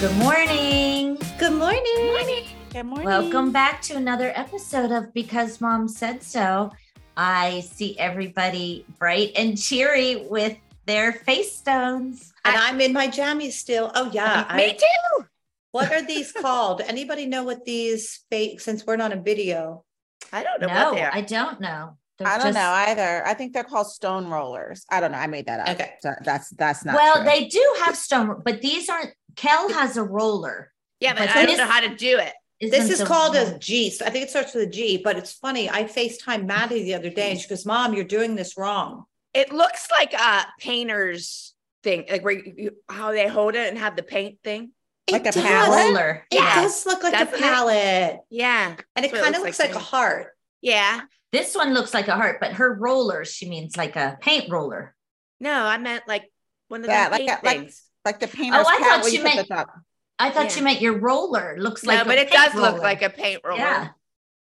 [0.00, 1.18] Good morning.
[1.38, 2.44] Good morning.
[2.72, 3.04] Good morning.
[3.04, 6.70] Welcome back to another episode of Because Mom Said So.
[7.16, 10.56] I see everybody bright and cheery with
[10.86, 12.32] their face stones.
[12.46, 13.92] And I'm in my jammies still.
[13.94, 14.50] Oh yeah.
[14.56, 15.26] Me I, too.
[15.72, 16.80] what are these called?
[16.80, 19.84] Anybody know what these fake since we're not on a video?
[20.32, 21.10] I don't know No, what they are.
[21.12, 21.98] I don't know.
[22.18, 23.26] They're I don't just- know either.
[23.26, 24.84] I think they're called stone rollers.
[24.90, 25.18] I don't know.
[25.18, 25.68] I made that up.
[25.74, 25.92] Okay.
[26.00, 27.24] So that's that's not Well, true.
[27.24, 29.10] they do have stone, but these aren't.
[29.36, 30.72] Kel has a roller.
[31.00, 32.32] yeah, but but I this- don't know how to do it.
[32.60, 33.88] This Isn't is the called roller- a G.
[33.88, 35.70] So I think it starts with a G, but it's funny.
[35.70, 39.04] I FaceTime Maddie the other day and she goes, Mom, you're doing this wrong.
[39.32, 43.78] It looks like a painter's thing, like where you, you- how they hold it and
[43.78, 44.72] have the paint thing.
[45.10, 45.42] Like it a does.
[45.42, 45.86] palette?
[45.94, 46.26] roller.
[46.30, 46.54] It Yeah.
[46.62, 47.40] does look like Doesn't a it?
[47.40, 48.20] palette.
[48.28, 50.36] Yeah, And it That's what it kind of looks looks like, like a heart.
[50.60, 51.00] yeah.
[51.32, 54.94] This one looks like a heart, but her roller, she means like a paint roller.
[55.40, 56.30] No, I meant like
[56.68, 57.44] one of the like paint a- things.
[57.44, 57.72] like
[58.04, 59.70] the painter's oh, I palette thought where you you put meant- the top.
[60.18, 60.56] I thought Yeah.
[60.56, 63.08] you meant your roller looks like no, a but it paint does look like a
[63.08, 63.58] paint roller.
[63.60, 63.88] Yeah.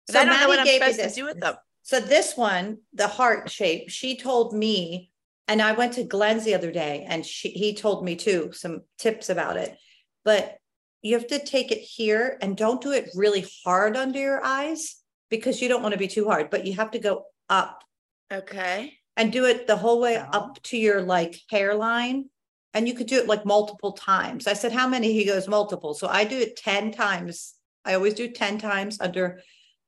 [0.08, 1.56] But I don't know what Maddie I'm gave me supposed to do with them.
[1.84, 5.12] So this one, the heart shape, she told me,
[5.48, 8.82] and I went to Glenn's the other day and she, he told me too, some
[8.98, 9.78] tips about it.
[10.26, 10.58] But
[11.02, 14.98] you have to take it here and don't do it really hard under your eyes
[15.30, 17.84] because you don't want to be too hard, but you have to go up
[18.32, 18.94] Okay.
[19.16, 20.28] and do it the whole way Oh.
[20.38, 22.30] up to your like hairline.
[22.74, 24.46] And you could do it like multiple times.
[24.48, 25.14] I said, how many?
[25.14, 25.94] He goes, multiple.
[25.94, 27.56] So I do it 10 times.
[27.84, 29.42] I always do 10 times under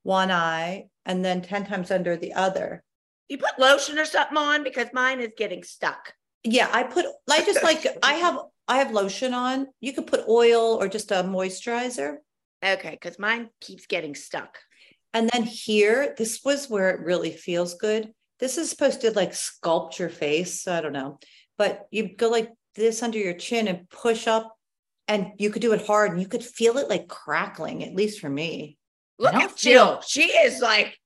[0.03, 2.83] one eye and then 10 times under the other.
[3.29, 6.13] You put lotion or something on because mine is getting stuck.
[6.43, 9.67] Yeah, I put, I just like, I have, I have lotion on.
[9.79, 12.17] You could put oil or just a moisturizer.
[12.65, 14.57] Okay, because mine keeps getting stuck.
[15.13, 18.11] And then here, this was where it really feels good.
[18.39, 20.61] This is supposed to like sculpt your face.
[20.61, 21.19] So I don't know.
[21.57, 24.55] But you go like this under your chin and push up
[25.07, 28.19] and you could do it hard and you could feel it like crackling, at least
[28.19, 28.77] for me.
[29.19, 30.01] Look at Jill.
[30.07, 30.97] She is like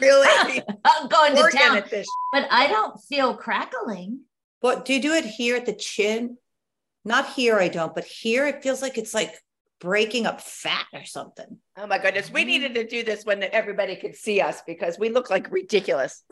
[0.00, 2.06] really I'm going to town, at this.
[2.32, 4.20] but I don't feel crackling.
[4.62, 6.38] But do you do it here at the chin?
[7.04, 9.34] Not here, I don't, but here it feels like it's like
[9.80, 11.58] breaking up fat or something.
[11.76, 12.30] Oh my goodness.
[12.30, 16.22] We needed to do this when everybody could see us because we look like ridiculous.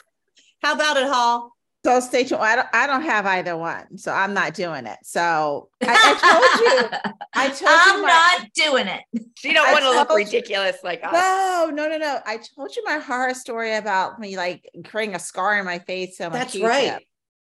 [0.62, 1.52] How about it, Hall?
[1.84, 2.40] So stay tuned.
[2.40, 3.98] I don't I don't have either one.
[3.98, 4.98] So I'm not doing it.
[5.02, 7.22] So I, I told you.
[7.34, 9.02] I told I'm you my, not doing it.
[9.36, 11.12] She don't I want to look told you- ridiculous like us.
[11.12, 12.20] No, no, no, no.
[12.24, 16.16] I told you my horror story about me like creating a scar in my face.
[16.16, 17.04] So That's right.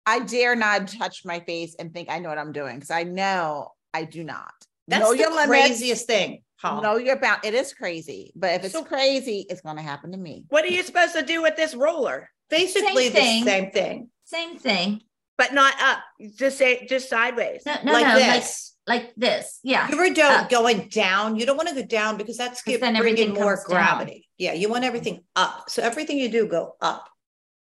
[0.06, 3.04] I dare not touch my face and think I know what I'm doing because I
[3.04, 4.52] know I do not.
[4.88, 5.48] That's know the your limits.
[5.48, 7.42] craziest thing, No, you're bound.
[7.44, 10.46] It is crazy, but if it's So- crazy, it's going to happen to me.
[10.50, 12.30] What are you supposed to do with this roller?
[12.50, 13.44] Basically Same the thing.
[13.46, 14.10] same thing.
[14.32, 15.02] Same thing.
[15.38, 16.00] But not up,
[16.38, 17.64] just say just sideways.
[17.66, 18.76] No, no, like no, this.
[18.88, 19.60] like like this.
[19.64, 19.90] Yeah.
[19.90, 20.50] You were do- Up.
[20.50, 21.36] going down.
[21.36, 23.76] You don't want to go down because that's give, then bringing everything more comes down.
[23.78, 24.28] gravity.
[24.38, 25.70] Yeah, you want everything up.
[25.70, 27.08] So everything you do go up.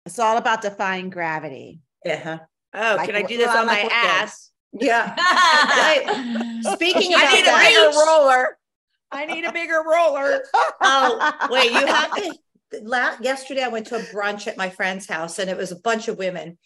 [0.05, 1.81] It's all about defying gravity.
[2.05, 2.13] Yeah.
[2.13, 2.39] Uh-huh.
[2.73, 3.91] Oh, Like can I do this well, on my what good?
[3.93, 4.51] ass?
[4.73, 5.15] Yeah.
[6.73, 8.57] Speaking of I about need a bigger roller.
[9.11, 10.43] I need a bigger roller.
[10.81, 12.35] Oh, wait, you have to.
[12.81, 15.79] La- yesterday, I went to a brunch at my friend's house and it was a
[15.79, 16.57] bunch of women.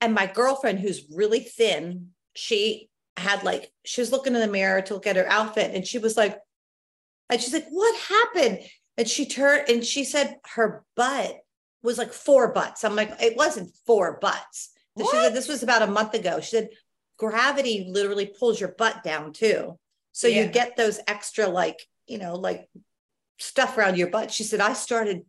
[0.00, 4.82] And my girlfriend, who's really thin, she had like, she was looking in the mirror
[4.82, 6.38] to look at her outfit and she was like,
[7.30, 8.58] and she's like, what happened?
[8.96, 11.36] And she turned and she said her butt
[11.82, 12.84] was like four butts.
[12.84, 14.70] I'm like, it wasn't four butts.
[14.98, 16.40] So she said this was about a month ago.
[16.40, 16.68] She said
[17.18, 19.78] gravity literally pulls your butt down too.
[20.12, 20.42] So Yeah.
[20.42, 22.68] you get those extra like, you know, like
[23.38, 24.30] stuff around your butt.
[24.30, 25.22] She said, I started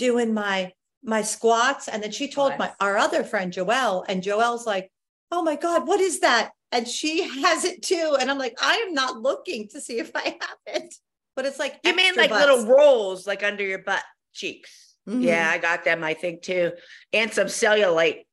[0.00, 0.72] doing my
[1.04, 1.86] my squats.
[1.88, 4.90] And then she told my our other friend Joelle, and Joelle's like,
[5.30, 6.50] Oh my God, what is that?
[6.72, 8.16] And she has it too.
[8.18, 10.94] And I'm like, I am not looking to see if I have it.
[11.36, 12.44] But it's like You mean like butts.
[12.46, 14.02] little rolls like under your butt
[14.32, 14.96] cheeks?
[15.08, 15.22] Mhm.
[15.22, 16.72] Yeah, I got them, I think too.
[17.12, 18.24] And some cellulite.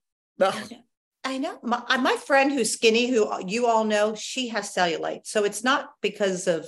[0.41, 0.73] Ugh.
[1.23, 5.25] I know my, uh, my friend who's skinny, who you all know, she has cellulite.
[5.25, 6.65] So it's not because of,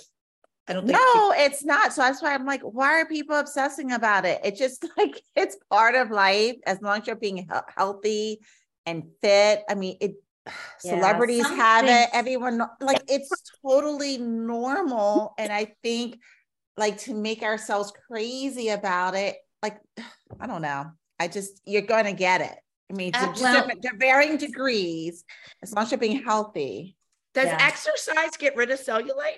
[0.69, 0.97] I don't think.
[0.99, 1.93] No, it's not.
[1.93, 4.39] So that's why I'm like, why are people obsessing about it?
[4.43, 6.55] It's just like it's part of life.
[6.65, 7.45] As long as you're being he-
[7.75, 8.39] healthy
[8.85, 9.63] and fit.
[9.69, 10.11] I mean, it.
[10.83, 12.09] Yeah, Celebrities have it.
[12.13, 13.29] Everyone like it's
[13.65, 16.17] totally normal, and I think
[16.77, 19.35] like to make ourselves crazy about it.
[19.61, 19.77] Like
[20.39, 20.85] I don't know.
[21.19, 22.55] I just you're going to get it.
[22.89, 25.23] I mean, to, Uh, well- different- to varying degrees.
[25.61, 26.95] As long as you're being healthy.
[27.35, 27.57] Does Yeah.
[27.61, 29.37] exercise get rid of cellulite?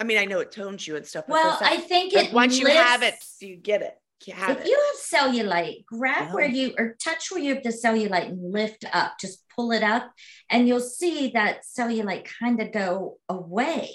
[0.00, 1.24] I mean, I know it tones you and stuff.
[1.26, 3.94] but Well, I think it once you have it, you get it.
[4.26, 4.68] You have If it.
[4.68, 8.84] you have cellulite, grab where you or touch where you have the cellulite and lift
[8.92, 10.10] up, just pull it up,
[10.50, 13.90] and you'll see that cellulite kind of go away.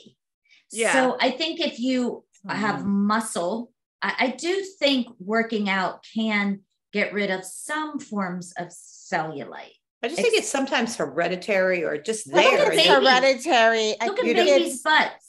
[0.71, 0.93] Yeah.
[0.93, 2.85] So I think if you have Mhm.
[2.85, 3.71] muscle,
[4.01, 6.61] I, I do think working out can
[6.93, 9.75] get rid of some forms of cellulite.
[10.01, 12.71] I just think it's sometimes hereditary or just I think there.
[12.73, 13.95] it's hereditary.
[14.05, 15.22] Look at think babies' butts.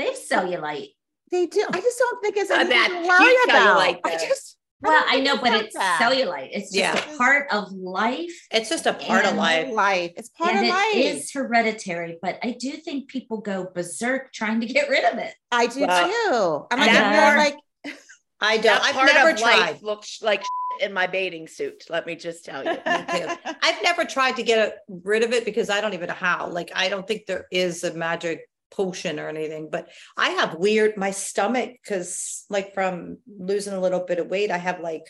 [0.00, 0.94] They have cellulite.
[1.30, 1.64] They do.
[1.70, 3.78] I just don't think it's anything that to worry about.
[3.78, 6.00] cellulite, I just Well, don't I know, but it's that.
[6.02, 6.48] cellulite.
[6.52, 7.14] It's just Yeah.
[7.14, 8.32] a part of life.
[8.50, 9.68] It's just a part of life.
[9.72, 10.12] Life.
[10.16, 10.94] It's part and of it life.
[10.96, 15.34] is hereditary, but I do think people go berserk trying to get rid of it.
[15.52, 16.66] I do Well, too.
[16.74, 17.54] I'm like, that if
[17.84, 17.94] like
[18.40, 18.62] I don't.
[18.64, 19.58] That I've part never of tried.
[19.60, 20.42] life looks like
[20.80, 21.84] in my bathing suit.
[21.90, 22.78] Let me just tell you.
[22.86, 26.48] I've never tried to get rid of it because I don't even know how.
[26.48, 30.96] Like, I don't think there is a magic potion or anything, but I have weird,
[30.96, 35.04] my stomach, because like from losing a little bit of weight, I have like,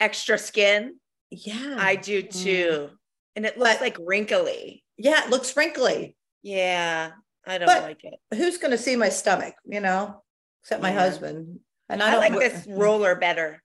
[0.00, 0.96] Extra skin.
[1.30, 2.42] yeah, I do mm.
[2.42, 2.90] too.
[3.36, 4.82] And it looks But- like wrinkly.
[4.96, 6.16] yeah, it looks wrinkly.
[6.42, 7.12] Yeah.
[7.46, 8.14] I don't But- like it.
[8.34, 10.22] Who's going to see my stomach, you know,
[10.62, 10.98] except my Yeah.
[11.00, 11.60] husband?
[11.88, 12.78] And I, I, don't like this mm.
[12.78, 13.62] roller better.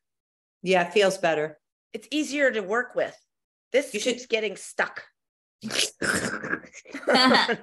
[0.61, 1.57] Yeah, it feels better.
[1.93, 3.15] It's easier to work with.
[3.71, 5.03] This You should- keeps getting stuck.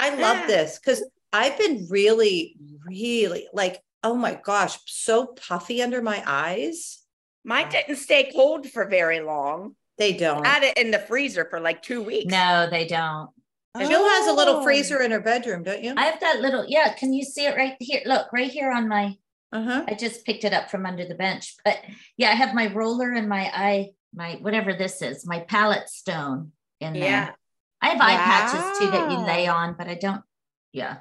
[0.00, 2.56] I love this because I've been really,
[2.86, 6.98] really like, oh my gosh, so puffy under my eyes.
[7.44, 9.76] Mine didn't stay cold for very long.
[9.98, 10.46] They don't.
[10.46, 12.30] I had it in the freezer for like two weeks.
[12.32, 13.30] No, they don't.
[13.78, 14.62] Jill has a little Oh.
[14.64, 15.94] freezer in her bedroom, don't you?
[15.96, 16.92] I have that little, yeah.
[16.94, 18.00] Can you see it right here?
[18.04, 19.16] Look, right here on my,
[19.52, 19.84] Uh-huh.
[19.86, 21.54] I just picked it up from under the bench.
[21.64, 21.78] But
[22.16, 26.52] yeah, I have my roller and my eye, my whatever this is, my palette stone
[26.80, 27.36] in there.
[27.82, 27.88] Yeah.
[27.88, 30.22] I have eye patches too that you lay on, but I don't.
[30.72, 30.98] Yeah,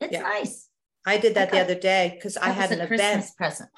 [0.00, 0.22] it's Yeah.
[0.22, 0.68] nice.
[1.06, 3.36] I did that the other day because I had was an a Christmas event.
[3.36, 3.70] present.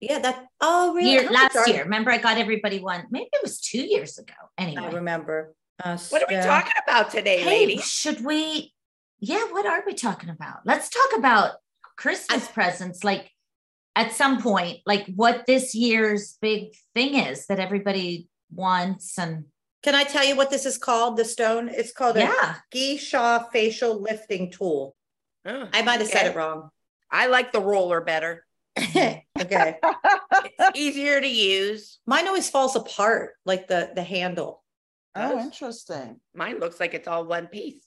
[0.00, 1.10] Yeah, that oh really?
[1.10, 1.82] Year, last dark- year.
[1.82, 3.06] Remember, I got everybody one.
[3.10, 4.34] Maybe it was two years ago.
[4.56, 5.54] Anyway, I Anyway, remember.
[5.82, 6.46] Uh, What are we yeah.
[6.46, 7.84] talking about today, hey, ladies?
[7.84, 8.72] should we?
[9.20, 10.58] Yeah, what are we talking about?
[10.64, 11.54] Let's talk about
[11.96, 13.02] Christmas presents.
[13.02, 13.30] Like
[13.96, 19.46] at some point, like what this year's big thing is that everybody wants, and
[19.82, 21.16] Can I tell you what this is called?
[21.16, 21.68] The stone.
[21.68, 24.96] It's called a yeah, Geisha facial lifting tool.
[25.44, 26.70] Oh, I might have said it wrong.
[27.10, 28.44] I like the roller better.
[28.78, 29.20] okay.
[29.36, 31.98] It's easier to use.
[32.06, 34.62] Mine always falls apart, like the the handle.
[35.14, 36.20] Oh, interesting.
[36.34, 37.82] Mine looks like it's all one piece.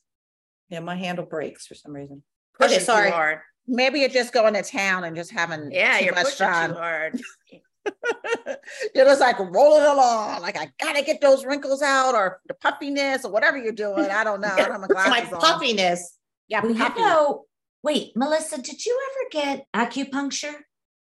[0.69, 2.23] Yeah, my handle breaks for some reason.
[2.59, 3.09] Pushing Okay, sorry.
[3.09, 3.39] too hard.
[3.67, 6.69] Maybe you're just going to town and just having Yeah, too you're much pushing fun.
[6.71, 7.21] too hard.
[8.95, 13.25] you're just like rolling along, like I gotta get those wrinkles out or the puffiness
[13.25, 14.09] or whatever you're doing.
[14.09, 14.49] I don't know.
[14.49, 14.87] I don't have my
[15.23, 15.41] It's my on.
[15.41, 16.17] puffiness.
[16.47, 16.99] Yeah, well, you puffy.
[17.01, 17.45] know.
[17.83, 20.53] Wait, Melissa, did you ever get acupuncture?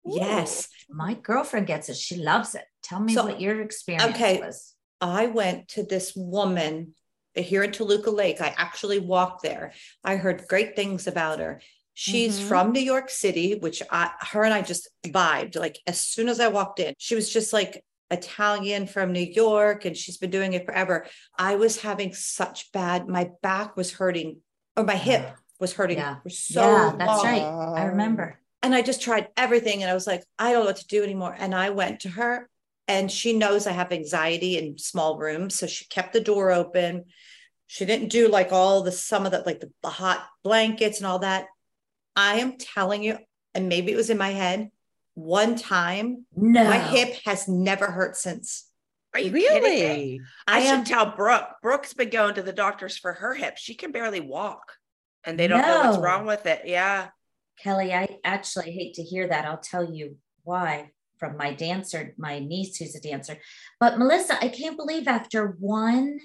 [0.05, 0.69] Yes.
[0.90, 1.96] My girlfriend gets it.
[1.96, 2.64] She loves it.
[2.82, 4.40] Tell me So- what your experience okay.
[4.40, 4.75] was.
[5.00, 6.94] I went to this woman
[7.34, 8.40] here in Toluca Lake.
[8.40, 9.72] I actually walked there.
[10.02, 11.61] I heard great things about her.
[11.98, 12.48] She's Mhm.
[12.48, 15.56] from New York City, which I, her and I just vibed.
[15.56, 19.87] Like as soon as I walked in, she was just like Italian from New York,
[19.87, 21.06] and she's been doing it forever.
[21.38, 23.08] I was having such bad.
[23.08, 24.43] My back was hurting,
[24.76, 25.25] or my hip
[25.58, 26.16] was hurting yeah.
[26.28, 27.25] so yeah, that's long.
[27.25, 27.81] right.
[27.81, 28.38] I remember.
[28.62, 29.82] And I just tried everything.
[29.82, 31.34] And I was like, I don't know what to do anymore.
[31.38, 32.46] And I went to her
[32.87, 35.55] and she knows I have anxiety in small rooms.
[35.55, 37.06] So she kept the door open.
[37.69, 41.06] She didn't do like all the, some of the, like the, the hot blankets and
[41.06, 41.46] all that.
[42.17, 43.19] I am telling you,
[43.55, 44.70] and maybe it was in my head,
[45.15, 48.69] one time, No, my hip has never hurt since.
[49.15, 49.70] Are you kidding me?
[49.70, 50.20] Really?
[50.46, 51.49] I, I should tell Brooke.
[51.63, 53.56] Brooke's been going to the doctors for her hip.
[53.56, 54.73] She can barely walk,
[55.25, 56.63] and they don't know what's wrong with it.
[56.65, 57.08] Yeah.
[57.58, 59.46] Kelly, I actually hate to hear that.
[59.46, 63.39] I'll tell you why from my dancer, my niece who's a dancer.
[63.81, 66.19] But Melissa, I can't believe after one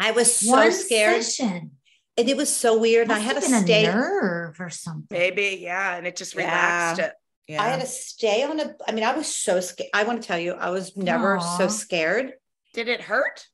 [0.00, 1.22] I was so scared.
[1.22, 1.72] session,
[2.18, 3.04] And it was so weird.
[3.04, 3.86] And I had to have been stay.
[3.86, 5.06] a nerve or something.
[5.10, 5.58] Maybe.
[5.62, 5.96] Yeah.
[5.96, 6.40] And it just Yeah.
[6.42, 7.12] relaxed it.
[7.46, 7.62] Yeah.
[7.62, 9.88] I had to stay on a, I mean, I was so scared.
[9.94, 12.34] I want to tell you, I was never so scared.
[12.74, 13.46] Did it hurt?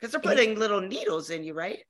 [0.00, 1.80] Because they're It- putting little needles in you, right?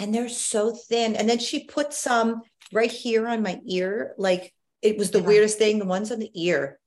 [0.00, 1.16] and they're so thin.
[1.16, 2.42] And then she put some
[2.72, 4.14] right here on my ear.
[4.16, 5.26] Like it was the Yeah.
[5.26, 6.78] weirdest thing, the ones on the ear.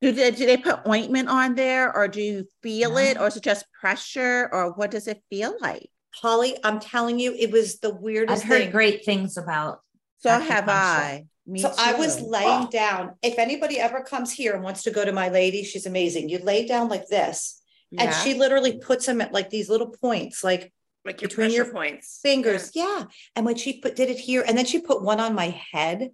[0.00, 3.36] Do they, do they put ointment on there or do you feel it or is
[3.36, 5.90] it just pressure or what does it feel like?
[6.14, 8.70] Holly, I'm telling you, it was the weirdest I've heard thing.
[8.70, 9.80] great things about.
[10.18, 11.26] So have I.
[11.46, 12.26] Me so I was too.
[12.26, 13.14] laying down.
[13.22, 16.28] If anybody ever comes here and wants to go to my lady, she's amazing.
[16.28, 17.60] You lay down like this,
[17.98, 20.72] and she literally puts them at like these little points, like
[21.04, 22.20] Like your Between your points.
[22.22, 22.70] fingers.
[22.74, 23.04] Yeah.
[23.34, 26.10] And when she put did it here, and then she put one on my head,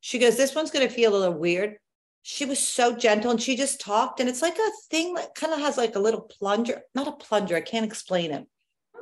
[0.00, 1.78] she goes, This one's gonna feel a little weird.
[2.22, 5.54] She was so gentle and she just talked, and it's like a thing that kind
[5.54, 8.44] of has like a little plunger, not a plunger, I can't explain it.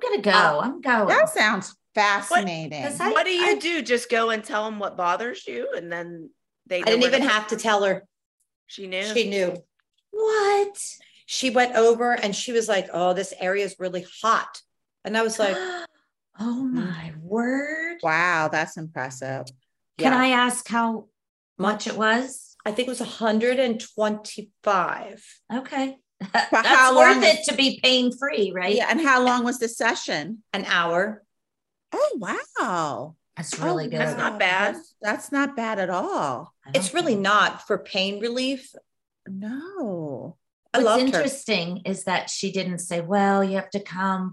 [0.04, 0.30] I'm gonna go.
[0.30, 1.08] Uh, I'm going.
[1.08, 2.82] That sounds fascinating.
[2.82, 3.82] 'cause I- what do you I- do?
[3.82, 6.30] Just go and tell them what bothers you, and then
[6.66, 6.80] they.
[6.82, 8.04] I didn't even to- have to tell her.
[8.66, 9.04] She knew.
[9.14, 9.56] She knew.
[10.10, 10.78] What?
[11.26, 14.60] She went over and she was like, "Oh, this area is really hot,"
[15.04, 15.56] and I was like,
[16.38, 17.98] oh my word.
[18.02, 19.46] wow, that's impressive.
[19.98, 21.08] Can "Yeah." I ask how
[21.58, 22.56] much it was?
[22.66, 25.24] I think it was 125.
[25.52, 25.98] Okay.
[26.34, 28.74] how That's long worth it to be pain free, right?
[28.74, 28.86] Yeah.
[28.90, 30.42] And how long was the session?
[30.52, 31.22] An hour.
[31.92, 33.16] Oh, wow.
[33.36, 34.00] That's oh, really Oh, good.
[34.00, 34.74] That's not bad.
[34.74, 36.54] That's, that's not bad at all.
[36.74, 38.72] It's really think- not for pain relief.
[39.28, 40.36] No.
[40.72, 41.06] I What's loved her.
[41.06, 44.32] interesting is that she didn't say, well, you have to come,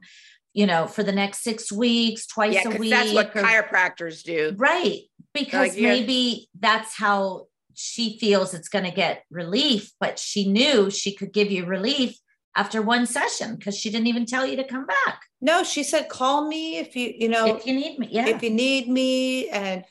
[0.54, 2.90] you know, for the next six weeks, twice yeah, a week.
[2.90, 4.54] that's what or- chiropractors do.
[4.58, 5.02] right.
[5.34, 5.88] Because yeah.
[5.88, 7.48] maybe that's how
[7.82, 12.16] she feels it's going to get relief, but she knew she could give you relief
[12.56, 16.10] after one session because she didn't even tell you to come back No, she said,
[16.10, 18.10] call me if you, you know, if you need me.
[18.12, 18.28] Yeah.
[18.28, 19.50] if you need me.
[19.50, 19.84] And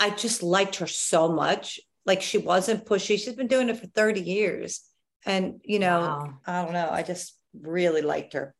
[0.00, 1.78] I just liked her so much.
[2.04, 3.18] Like she wasn't pushy.
[3.18, 4.82] She's been doing it for 30 years.
[5.24, 6.38] And, you know, Wow.
[6.46, 6.88] I don't know.
[6.90, 8.54] I just really liked her.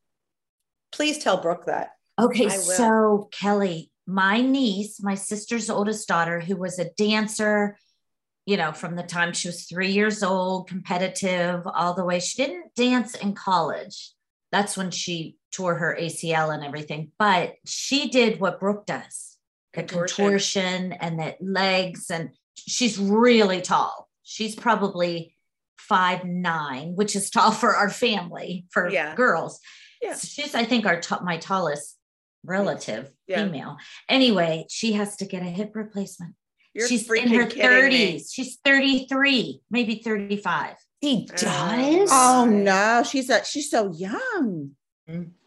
[0.93, 1.91] Please tell Brooke that.
[2.19, 7.77] Okay, so Kelly, my niece, my sister's oldest daughter, who was a dancer,
[8.47, 12.21] you know, from the time she was three years old, competitive, all the way.
[12.21, 14.13] She didn't dance in college.
[14.53, 17.11] That's when she tore her ACL and everything.
[17.19, 19.37] But she did what Brooke does
[19.75, 20.17] the Contortion.
[20.25, 22.09] contortion and the legs.
[22.11, 24.09] And she's really tall.
[24.23, 25.35] She's probably
[25.77, 29.15] five nine, which is tall for our family, for Yeah.
[29.17, 29.61] girls.
[30.01, 30.15] Yeah.
[30.15, 31.97] So she's, I think, our top, my tallest
[32.45, 33.45] relative Yeah.
[33.45, 33.77] female.
[34.09, 36.35] Anyway, she has to get a hip replacement.
[36.77, 38.19] You're she's in her kidding me.
[38.21, 38.33] 30s.
[38.33, 40.77] She's 33, maybe 35.
[41.01, 41.41] He does?
[41.41, 42.11] does.
[42.13, 44.73] Oh no, she's a she's so young.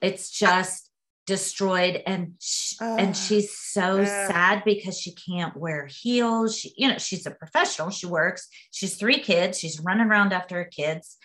[0.01, 0.89] It's just
[1.27, 3.00] destroyed and sh- Ugh.
[3.00, 4.05] and she's so Ugh.
[4.07, 6.57] sad because she can't wear heels.
[6.57, 7.89] She, you know, she's a professional.
[7.91, 8.48] She works.
[8.71, 9.59] She's three kids.
[9.59, 11.17] She's running around after her kids.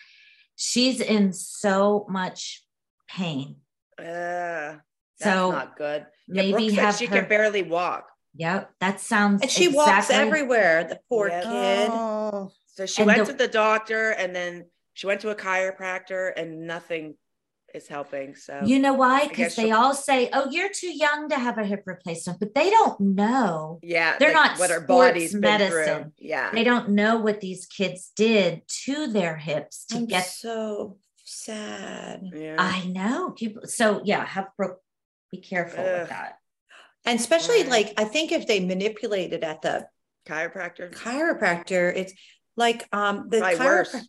[0.55, 2.63] She's in so much
[3.09, 3.55] pain.
[3.97, 4.81] Uh, that's
[5.19, 6.05] So not good.
[6.27, 8.09] Yeah, maybe Brooke said have she her, can barely walk.
[8.37, 11.41] Yep, that sounds And she walks everywhere, the poor Yeah.
[11.41, 11.89] kid.
[11.91, 15.35] Oh, So she And went the- to the doctor and then she went to a
[15.35, 17.15] chiropractor and nothing
[17.73, 18.35] is helping.
[18.35, 19.27] So You know why?
[19.27, 22.69] Because they all say, "Oh, you're too young to have a hip replacement," but they
[22.69, 23.79] don't know.
[23.83, 26.13] yeah, They're not what our bodies body's been medicine.
[26.17, 26.51] Yeah.
[26.51, 30.25] They don't know what these kids did to their hips to I'm get.
[30.25, 32.29] so sad.
[32.33, 32.55] yeah.
[32.57, 33.31] I know.
[33.31, 34.79] People, so yeah, have Brooke
[35.31, 35.99] be careful Ugh.
[36.01, 36.39] with that.
[37.05, 37.69] And especially Right.
[37.69, 39.87] like, I think if they manipulate it at the
[40.27, 40.91] chiropractor.
[40.93, 42.13] chiropractor, it's
[42.57, 44.07] like um the Probably chiropr-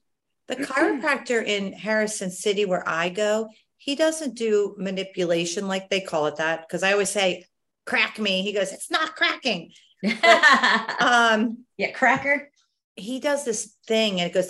[0.48, 6.26] the chiropractor in Harrison City where I go, he doesn't do manipulation like they call
[6.26, 6.68] it that.
[6.68, 7.44] Cause I always say,
[7.84, 8.42] crack me.
[8.42, 9.72] He goes, it's not cracking.
[11.00, 12.50] Um, yeah, cracker.
[12.96, 14.48] he does this thing and it goes,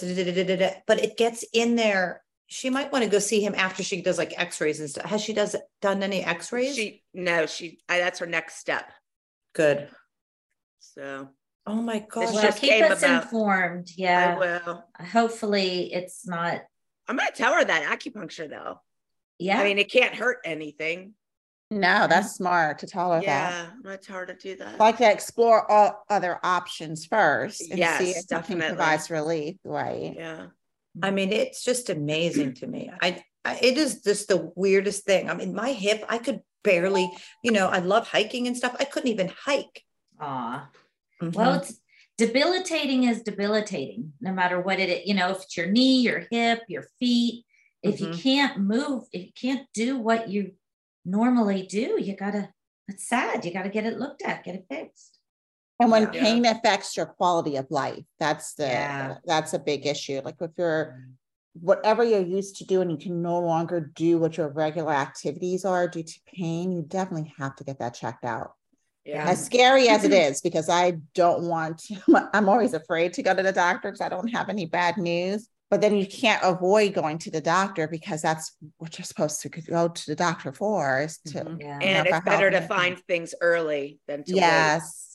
[0.86, 2.22] but it gets in there.
[2.48, 5.04] She might want to go see him after she does like x-rays and stuff.
[5.06, 6.76] Has she does done any x-rays?
[6.76, 8.90] She no, she I, that's her next step.
[9.54, 9.88] Good.
[10.80, 11.28] So
[11.68, 12.32] Oh my It's gosh.
[12.32, 13.24] Well, keep us about.
[13.24, 13.90] informed.
[13.96, 14.36] Yeah.
[14.36, 14.84] I will.
[15.08, 16.60] Hopefully, it's not.
[17.08, 18.80] I'm gonna tell her that acupuncture though.
[19.38, 19.58] Yeah.
[19.60, 21.14] I mean, it can't hurt anything.
[21.72, 23.24] no, that's smart to tell her that.
[23.24, 24.78] Yeah, I'm gonna tell her to do that.
[24.78, 28.76] Like to explore all other options first and see Yes, if something definitely.
[28.76, 30.14] provides relief, right?
[30.16, 30.46] yeah.
[31.02, 32.90] I mean, it's just amazing to me.
[33.02, 35.28] I, I it is just the weirdest thing.
[35.30, 37.10] I mean, my hip, I could barely,
[37.42, 38.74] you know, I love hiking and stuff.
[38.80, 39.82] I couldn't even hike.
[40.20, 40.68] Aw.
[41.22, 41.32] Mhm.
[41.34, 41.80] Well, it's
[42.18, 45.06] debilitating is debilitating, no matter what it is.
[45.06, 47.44] You know, if it's your knee, your hip, your feet,
[47.82, 48.22] if you Mhm.
[48.22, 50.52] can't move, if you can't do what you
[51.04, 52.52] normally do, you gotta,
[52.88, 53.44] it's sad.
[53.44, 55.15] You gotta get it looked at, get it fixed.
[55.78, 56.22] And when Yeah.
[56.22, 59.16] pain affects your quality of life, that's the Yeah.
[59.26, 60.20] that's a big issue.
[60.24, 60.98] Like if you're
[61.60, 65.88] whatever you're used to doing, you can no longer do what your regular activities are
[65.88, 68.52] due to pain, you definitely have to get that checked out.
[69.06, 69.26] Yeah.
[69.26, 71.96] As scary as it is, because I don't want to,
[72.34, 75.48] I'm always afraid to go to the doctor because I don't have any bad news.
[75.70, 79.48] But then you can't avoid going to the doctor because that's what you're supposed to
[79.48, 81.60] go to the doctor for is to Mhm.
[81.60, 81.78] Yeah.
[81.80, 84.40] and it's better to find things early than to wait.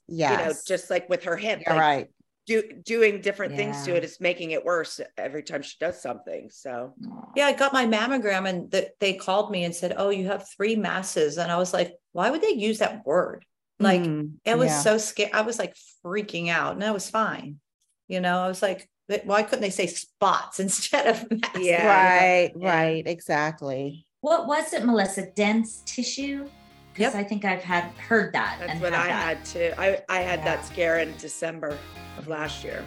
[0.07, 2.07] Yes, You know, just like with her hip, like, right.
[2.45, 6.49] do, doing different things to it is making it worse every time she does something.
[6.51, 6.93] So
[7.35, 10.47] Yeah, I got my mammogram and the, they called me and said, Oh, you have
[10.55, 11.37] three masses.
[11.37, 13.45] And I was like, why would they use that word?
[13.79, 14.79] Like Mm, it was yeah.
[14.81, 15.31] so scary.
[15.33, 17.59] I was like freaking out and I was fine.
[18.07, 18.87] You know, I was like,
[19.25, 21.65] why couldn't they say spots instead of masses?
[21.67, 21.87] Yeah.
[21.87, 22.69] right, Yeah.
[22.69, 24.05] right, exactly.
[24.21, 25.31] What was it, Melissa?
[25.31, 26.47] Dense tissue?
[26.93, 27.25] Because Yep.
[27.25, 28.57] I think I've had heard that.
[28.59, 29.37] That's what I that.
[29.37, 29.73] had too.
[29.77, 30.45] I, I had Yeah.
[30.57, 31.77] that scare in December
[32.17, 32.83] of last year.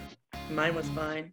[0.50, 1.30] Mine was fine.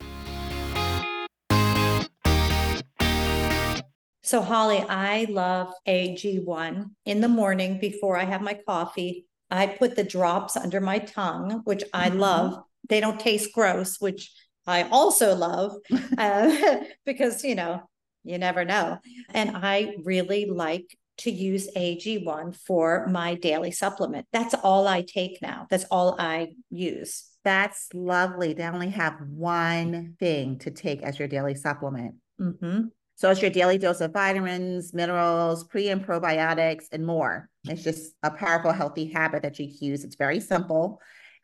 [4.23, 9.25] So Holly, I love AG1 in the morning before I have my coffee.
[9.49, 12.19] I put the drops under my tongue, which I Mhm.
[12.19, 12.63] love.
[12.87, 14.31] They don't taste gross, which
[14.65, 15.75] I also love
[16.17, 17.81] uh, because, you know,
[18.23, 18.99] you never know.
[19.33, 24.25] And I really like to use AG1 for my daily supplement.
[24.31, 25.67] That's all I take now.
[25.69, 27.25] That's all I use.
[27.43, 32.15] That's lovely They only have one thing to take as your daily supplement.
[32.37, 32.81] hmm
[33.15, 37.49] So it's your daily dose of vitamins, minerals, pre and probiotics, and more.
[37.65, 40.03] It's just a powerful, healthy habit that you use.
[40.03, 40.99] It's very simple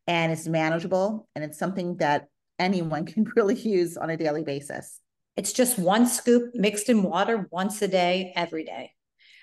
[0.07, 2.27] and it's manageable, and it's something that
[2.59, 4.99] anyone can really use on a daily basis.
[5.35, 8.91] It's just one scoop mixed in water once a day, every day.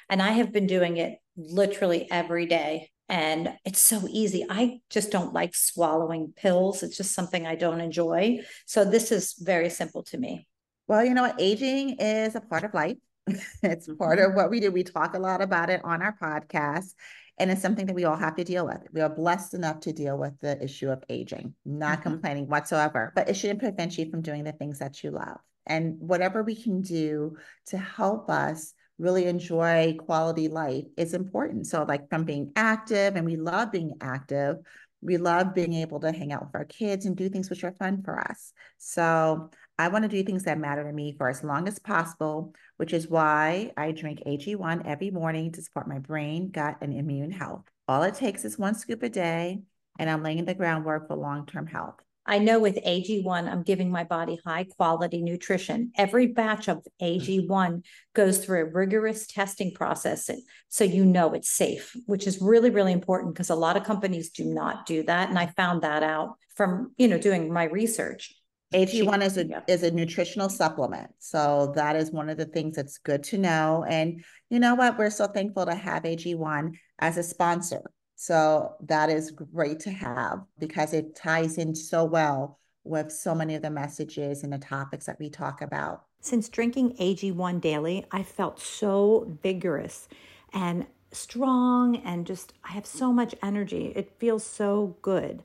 [0.08, 2.90] And I have been doing it literally every day.
[3.08, 4.46] And it's so easy.
[4.48, 6.82] I just don't like swallowing pills.
[6.82, 8.40] It's just something I don't enjoy.
[8.66, 10.46] So this is very simple to me.
[10.86, 11.40] Well, you know what?
[11.40, 12.96] Aging is a part of life.
[13.62, 14.70] it's part of what we do.
[14.70, 16.92] We talk a lot about it on our podcast,
[17.38, 18.86] and it's something that we all have to deal with.
[18.92, 22.02] We are blessed enough to deal with the issue of aging, not Mhm.
[22.02, 25.38] complaining whatsoever, but it shouldn't prevent you from doing the things that you love.
[25.66, 31.66] And whatever we can do to help us really enjoy quality life is important.
[31.66, 34.56] So, like from being active, and we love being active,
[35.00, 37.72] we love being able to hang out with our kids and do things which are
[37.72, 38.52] fun for us.
[38.78, 42.54] So, I want to do things that matter to me for as long as possible,
[42.76, 47.32] which is why I drink AG1 every morning to support my brain, gut, and immune
[47.32, 47.64] health.
[47.88, 49.62] All it takes is one scoop a day,
[49.98, 52.03] and I'm laying the groundwork for long term health.
[52.26, 55.92] I know with AG1, I'm giving my body high quality nutrition.
[55.96, 60.30] Every batch of AG1 goes through a rigorous testing process.
[60.68, 64.30] So you know it's safe, which is really, really important because a lot of companies
[64.30, 65.28] do not do that.
[65.28, 68.34] And I found that out from, you know, doing my research.
[68.72, 69.60] AG1 is a Yeah.
[69.68, 71.10] is a nutritional supplement.
[71.18, 73.84] So that is one of the things that's good to know.
[73.88, 74.98] And you know what?
[74.98, 77.82] We're so thankful to have AG1 as a sponsor.
[78.16, 83.54] So that is great to have because it ties in so well with so many
[83.54, 86.04] of the messages and the topics that we talk about.
[86.20, 90.08] Since drinking AG1 daily, I felt so vigorous
[90.52, 93.92] and strong and just I have so much energy.
[93.94, 95.42] It feels so good.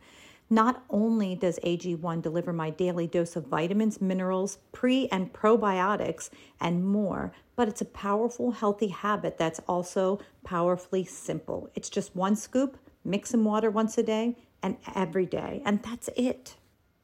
[0.50, 6.86] Not only does AG1 deliver my daily dose of vitamins, minerals, pre and probiotics, and
[6.86, 11.70] more, but it's a powerful, healthy habit that's also powerfully simple.
[11.76, 16.10] It's just one scoop, mix in water once a day, and every day, and that's
[16.16, 16.56] it.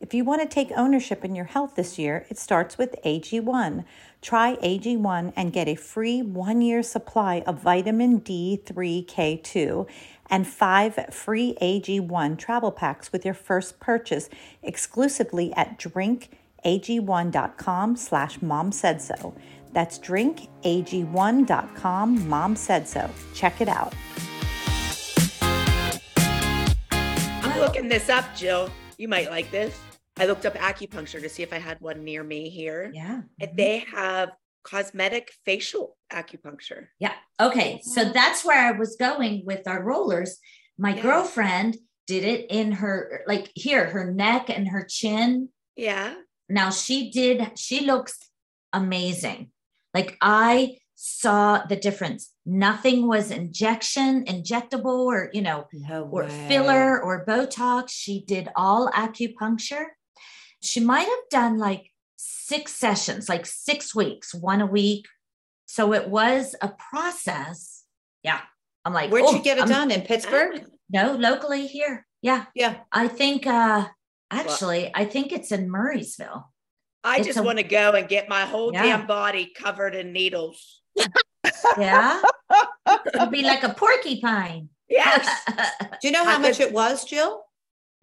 [0.01, 3.85] If you want to take ownership in your health this year, it starts with AG1.
[4.21, 9.87] Try AG1 and get a free one year supply of vitamin D3K2
[10.29, 14.29] and five free AG1 travel packs with your first purchase
[14.63, 19.35] exclusively at drinkag1.com slash mom said so.
[19.73, 23.09] That's drinkag1.com mom said so.
[23.33, 23.93] Check it out.
[27.11, 28.71] I'm looking this up, Jill.
[28.97, 29.79] You might like this.
[30.17, 32.89] I looked up acupuncture to see if I had one near me here.
[32.93, 33.21] Yeah.
[33.39, 33.57] And mm-hmm.
[33.57, 34.31] they have
[34.65, 36.87] cosmetic facial acupuncture.
[36.99, 37.13] Yeah.
[37.39, 37.81] Okay.
[37.83, 40.39] So that's where I was going with our rollers.
[40.77, 41.03] My Yeah.
[41.03, 45.49] girlfriend did it in her, like here, her neck and her chin.
[45.75, 46.15] Yeah.
[46.49, 48.17] Now she did, she looks
[48.73, 49.51] amazing.
[49.93, 52.31] Like I saw the difference.
[52.45, 57.89] Nothing was injection, injectable, or, you know, No or filler or Botox.
[57.89, 59.85] She did all acupuncture.
[60.61, 61.91] She might have done like
[62.27, 65.05] six sessions, like six weeks, one a week.
[65.65, 67.83] So it was a process.
[68.23, 68.39] Yeah.
[68.83, 69.91] I'm like, Where'd you "Oh, get it I'm- done?
[69.91, 70.65] In Pittsburgh?
[70.87, 72.05] No, locally here.
[72.21, 72.45] Yeah.
[72.53, 72.75] Yeah.
[72.91, 73.87] I think uh
[74.29, 76.43] actually I think it's in Murrysville.
[77.03, 78.83] I It's just a- want to go and get my whole Yeah.
[78.83, 80.81] damn body covered in needles.
[81.77, 82.21] Yeah.
[83.15, 84.69] It'd be like a porcupine.
[84.87, 85.27] Yes.
[86.01, 87.43] Do you know I how much could- it was, Jill?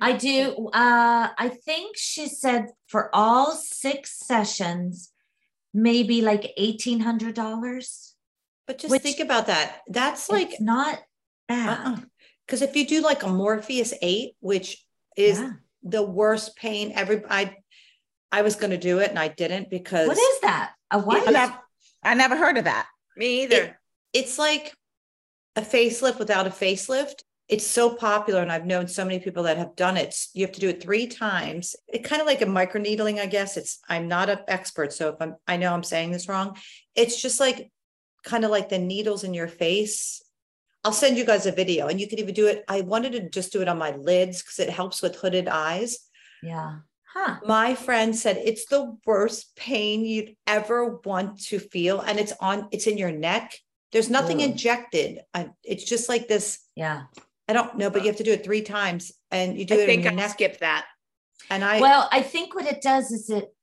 [0.01, 0.69] I do.
[0.73, 5.13] Uh, I think she said for all six sessions,
[5.73, 8.15] maybe like eighteen hundred dollars.
[8.67, 9.81] But just think about that.
[9.89, 11.01] That's like, It's not
[11.49, 12.05] bad.
[12.47, 14.85] because if you do like a Morpheus 8, which
[15.17, 15.53] is Yeah.
[15.83, 17.57] the worst pain, every I
[18.31, 20.73] I was gonna do it and I didn't because What is that?
[20.91, 21.29] A what?
[21.29, 21.59] I never,
[22.03, 22.87] I never heard of that.
[23.17, 23.79] Me either.
[24.13, 24.73] it's like
[25.57, 27.23] a facelift without a facelift.
[27.49, 30.17] It's so popular, and I've known so many people that have done it.
[30.33, 31.77] You have to do it three times.
[31.93, 33.57] It kind of like a microneedling, I guess.
[33.57, 36.57] It's I'm not an expert, so if I'm I know I'm saying this wrong.
[36.95, 37.71] It's just like
[38.25, 40.23] kind of like the needles in your face.
[40.85, 42.65] I'll send you guys a video and you can even do it.
[42.69, 45.99] I wanted to just do it on my lids because it helps with hooded eyes.
[46.43, 46.79] Yeah.
[47.13, 47.37] Huh.
[47.45, 52.01] My friend said it's the worst pain you'd ever want to feel.
[52.01, 53.55] And it's on, it's in your neck.
[53.93, 54.47] There's nothing Ooh.
[54.47, 55.21] injected.
[55.35, 56.59] I, it's just like this.
[56.75, 57.03] Yeah.
[57.53, 59.77] I don't know, but you have to do it three times and you do I
[59.77, 60.31] it in think your I neck.
[60.31, 60.87] skipped that.
[61.51, 63.55] And I, Well, I think what it does is it,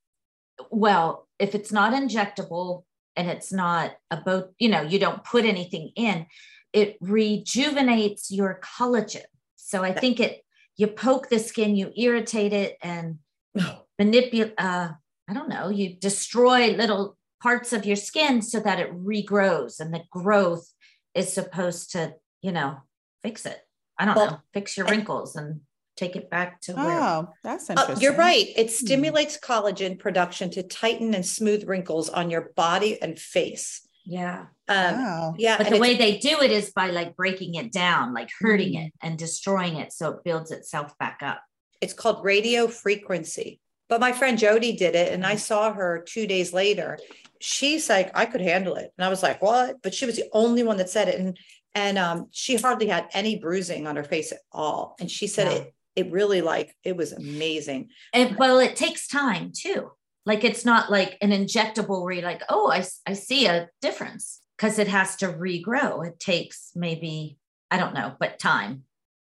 [0.69, 2.83] well, if it's not injectable
[3.15, 6.27] and it's not a boat, you know, you don't put anything in,
[6.71, 9.23] it rejuvenates your collagen.
[9.55, 10.41] So I think it,
[10.77, 13.17] you poke the skin, you irritate it and
[13.97, 14.89] manipulate, uh,
[15.27, 19.91] I don't know, you destroy little parts of your skin so that it regrows and
[19.91, 20.71] the growth
[21.15, 22.77] is supposed to, you know,
[23.23, 23.59] fix it.
[23.99, 25.61] I don't Well, know, fix your wrinkles and
[25.97, 26.99] take it back to where.
[27.01, 28.01] Oh, that's Uh, interesting.
[28.01, 28.47] you're right.
[28.55, 33.81] It stimulates collagen production to tighten and smooth wrinkles on your body and face.
[34.05, 34.45] Yeah.
[34.69, 35.35] Um, Wow.
[35.37, 35.57] yeah.
[35.57, 38.93] But the way they do it is by like breaking it down, like hurting it
[39.03, 41.41] and destroying it so it builds itself back up.
[41.81, 43.59] it's called radio frequency.
[43.87, 45.39] But my friend Jody did it, and I Mm.
[45.39, 46.99] saw her two days later.
[47.39, 49.81] She's like, I could handle it, and I was like, what?
[49.81, 51.37] But she was the only one that said it, and
[51.75, 54.95] and um, she hardly had any bruising on her face at all.
[54.99, 55.57] And she said Yeah.
[55.59, 57.89] it it really like it was amazing.
[58.13, 59.91] And well, it takes time too.
[60.25, 64.41] Like it's not like an injectable where you're like, oh, I I see a difference
[64.57, 66.05] because it has to regrow.
[66.07, 67.37] It takes maybe,
[67.71, 68.83] I don't know, but time,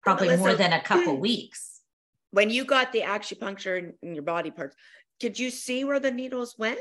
[0.02, 1.82] probably more than a couple weeks.
[2.32, 4.76] When you got the acupuncture in, in your body parts,
[5.22, 6.80] could you see where the needles went?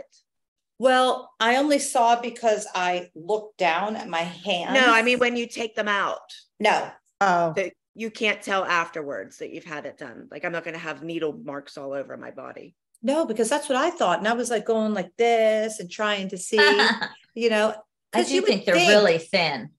[0.79, 4.75] Well, I only saw because I looked down at my hand.
[4.75, 6.91] No, I mean when you take them out, no.
[7.21, 10.29] Oh, that you can't tell afterwards that you've had it done.
[10.31, 12.77] Like I'm not going to have needle marks all over my body.
[13.03, 14.19] No, because that's what I thought.
[14.19, 17.75] And I was like going like this and trying to see, I you know,
[18.13, 19.71] 'cause do you think they're think, really thin.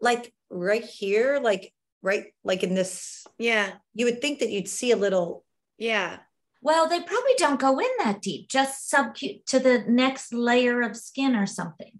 [0.00, 1.72] like right here, like
[2.02, 5.44] right, like in this, Yeah, you would think that you'd see a little,
[5.76, 6.18] yeah.
[6.62, 10.96] Well, they probably don't go in that deep, just subcute to the next layer of
[10.96, 11.98] skin or something.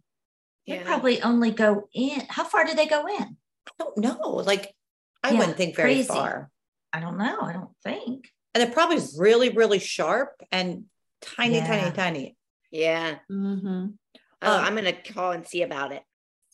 [0.66, 0.84] They Yeah.
[0.84, 2.26] probably only go in.
[2.28, 3.36] How far do they go in?
[3.66, 4.74] I don't know, like
[5.22, 6.08] I Yeah, wouldn't think very crazy.
[6.08, 6.50] far.
[6.92, 7.40] I don't know.
[7.40, 8.30] I don't think.
[8.54, 10.86] And they're probably really, really sharp and
[11.20, 11.66] tiny, Yeah.
[11.66, 12.36] tiny, tiny.
[12.70, 13.18] Yeah.
[13.30, 13.94] mhm.
[14.42, 16.02] Oh, Um, I'm going to call and see about it.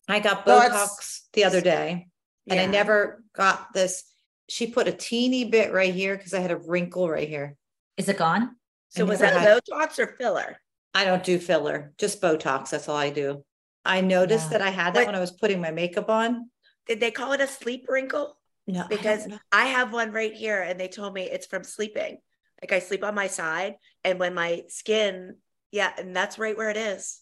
[0.08, 2.08] I got Well, Botox the other day
[2.48, 4.04] and I never got this.
[4.48, 7.56] She put a teeny bit right here because I had a wrinkle right here.
[7.96, 8.56] Is it gone?
[8.90, 10.60] So was that had- Botox or filler?
[10.94, 12.70] I don't do filler, just Botox.
[12.70, 13.44] That's all I do.
[13.84, 14.58] I noticed Yeah.
[14.58, 16.50] that I had that What- when I was putting my makeup on.
[16.86, 18.38] Did they call it a sleep wrinkle?
[18.66, 19.38] No, Because know.
[19.52, 22.20] I have one right here and they told me it's from sleeping.
[22.62, 25.36] Like I sleep on my side and when my skin,
[25.70, 27.20] yeah, and that's right where it is.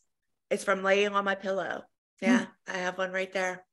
[0.50, 1.84] It's from laying on my pillow.
[2.20, 2.26] Hmm.
[2.26, 3.64] Yeah, I have one right there.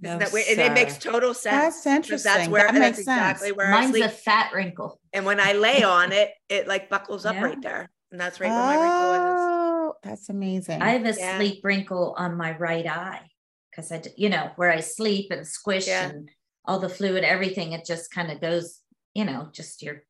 [0.00, 0.46] No, that weird?
[0.48, 1.74] And it makes total sense.
[1.74, 2.32] That's 'cause interesting.
[2.32, 3.56] That's where that that's makes exactly sense.
[3.56, 4.04] where I Mine's sleep.
[4.04, 5.00] a fat wrinkle.
[5.12, 7.42] and when I lay on it, it like buckles up Yeah.
[7.44, 7.90] right there.
[8.12, 9.40] And that's right where my wrinkle is.
[9.40, 10.82] Oh, that's amazing.
[10.82, 11.36] I have a Yeah.
[11.38, 13.28] sleep wrinkle on my right eye
[13.70, 16.08] because I, d- you know, where I sleep and squish Yeah.
[16.08, 16.30] and
[16.64, 18.80] all the fluid, everything, it just kind of goes,
[19.14, 20.02] you know, just your,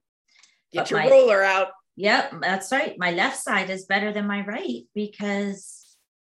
[0.72, 1.68] Get your my- ruler out.
[1.96, 2.94] yep, that's right.
[2.98, 5.78] My left side is better than my right because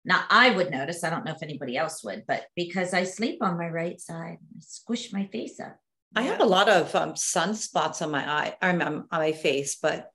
[0.05, 3.43] now I would notice, I don't know if anybody else would, but because I sleep
[3.43, 5.77] on my right side, I squish my face up.
[6.17, 10.11] I have a lot of um, sunspots on my eye, um, on my face, but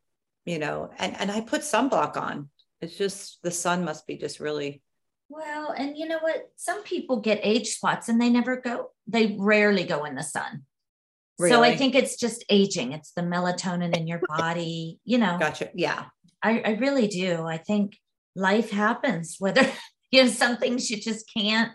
[0.45, 2.49] you know, and and I put sunblock on.
[2.81, 4.81] It's just the sun must be just really.
[5.29, 6.49] Well, and you know what?
[6.55, 10.63] Some people get age spots and they never go, they rarely go in the sun.
[11.39, 12.93] So I think it's just aging.
[12.93, 15.37] It's the melatonin in your body, you know.
[15.39, 15.69] Gotcha.
[15.73, 16.05] Yeah.
[16.41, 17.43] I, I really do.
[17.43, 17.97] I think
[18.35, 19.65] life happens, whether
[20.11, 21.71] you know some things you just can't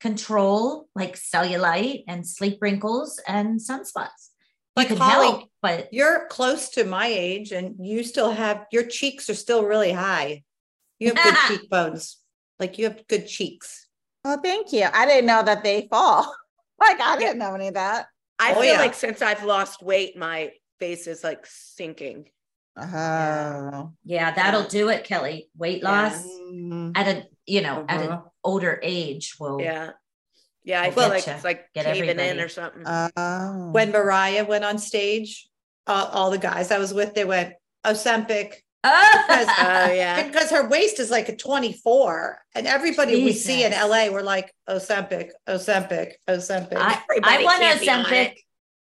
[0.00, 4.30] control, like cellulite and sleep wrinkles and sunspots.
[4.76, 8.64] You Like could Holly, help, but You're close to my age, and you still have
[8.72, 10.42] your cheeks are still really high.
[10.98, 12.18] You have good cheekbones.
[12.58, 13.88] Like you have good cheeks.
[14.24, 14.86] oh, thank you.
[14.92, 16.34] I didn't know that they fall.
[16.80, 18.06] Like I didn't know any of that.
[18.40, 18.78] Oh, I Oh, feel yeah.
[18.80, 22.30] like since I've lost weight, my face is like sinking.
[22.82, 23.92] Oh.
[24.04, 25.48] yeah, that'll do it, Kelly.
[25.56, 26.92] Weight loss Mm.
[26.96, 28.22] at a you know at an Uh-huh.
[28.42, 29.90] older age will Yeah.
[30.64, 32.82] Yeah, I feel like it's like Get caving in or something.
[32.86, 33.70] Oh.
[33.72, 35.48] When Mariah went on stage,
[35.86, 40.22] uh, all the guys I was with, they went Ozempic oh, oh yeah.
[40.22, 44.52] because her waist is like a 24, and everybody we see in LA, we're like
[44.68, 46.76] Ozempic, Ozempic, Ozempic.
[46.76, 48.34] I, Everybody I want on Ozempic.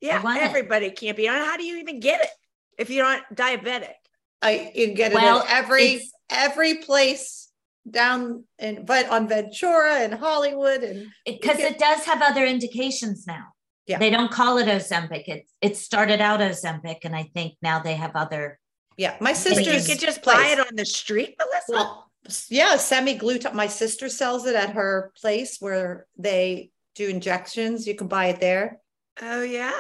[0.01, 0.45] Yeah, want it.
[0.45, 1.35] everybody can't be on.
[1.37, 2.29] How do you even get it
[2.79, 3.95] if you're not diabetic?
[4.43, 7.49] I you can get it Well, in every every place
[7.91, 13.27] down and but on Ventura and Hollywood and Because can- it does have other indications
[13.27, 13.45] now.
[13.87, 13.99] Yeah.
[13.99, 15.29] They don't call it Ozempic.
[15.29, 18.59] It it started out Ozempic, and I think now they have other.
[18.97, 20.37] yeah, my But But you sister's could just place.
[20.37, 21.73] buy it on the street, Melissa.
[21.73, 22.11] Well,
[22.49, 23.55] yeah, semaglutide.
[23.55, 27.87] My sister sells it at her place where they do injections.
[27.87, 28.81] You can buy it there.
[29.23, 29.73] oh yeah.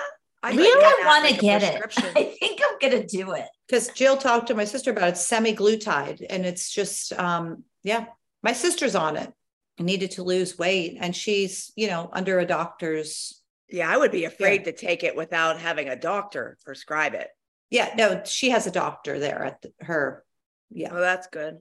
[0.46, 1.82] I I thought think I want to like, get it.
[2.16, 3.46] I think I'm gonna do it.
[3.66, 8.06] Because Jill talked to my sister about it, It's semaglutide, and it's just um, yeah,
[8.42, 9.32] my sister's on it.
[9.78, 14.12] I needed to lose weight, and she's, you know, under a doctor's Yeah, I would
[14.12, 17.28] be afraid to take it without having a doctor prescribe it.
[17.70, 20.24] yeah, no, she has a doctor there at the- her.
[20.70, 20.92] Yeah.
[20.92, 21.58] Well, that's good.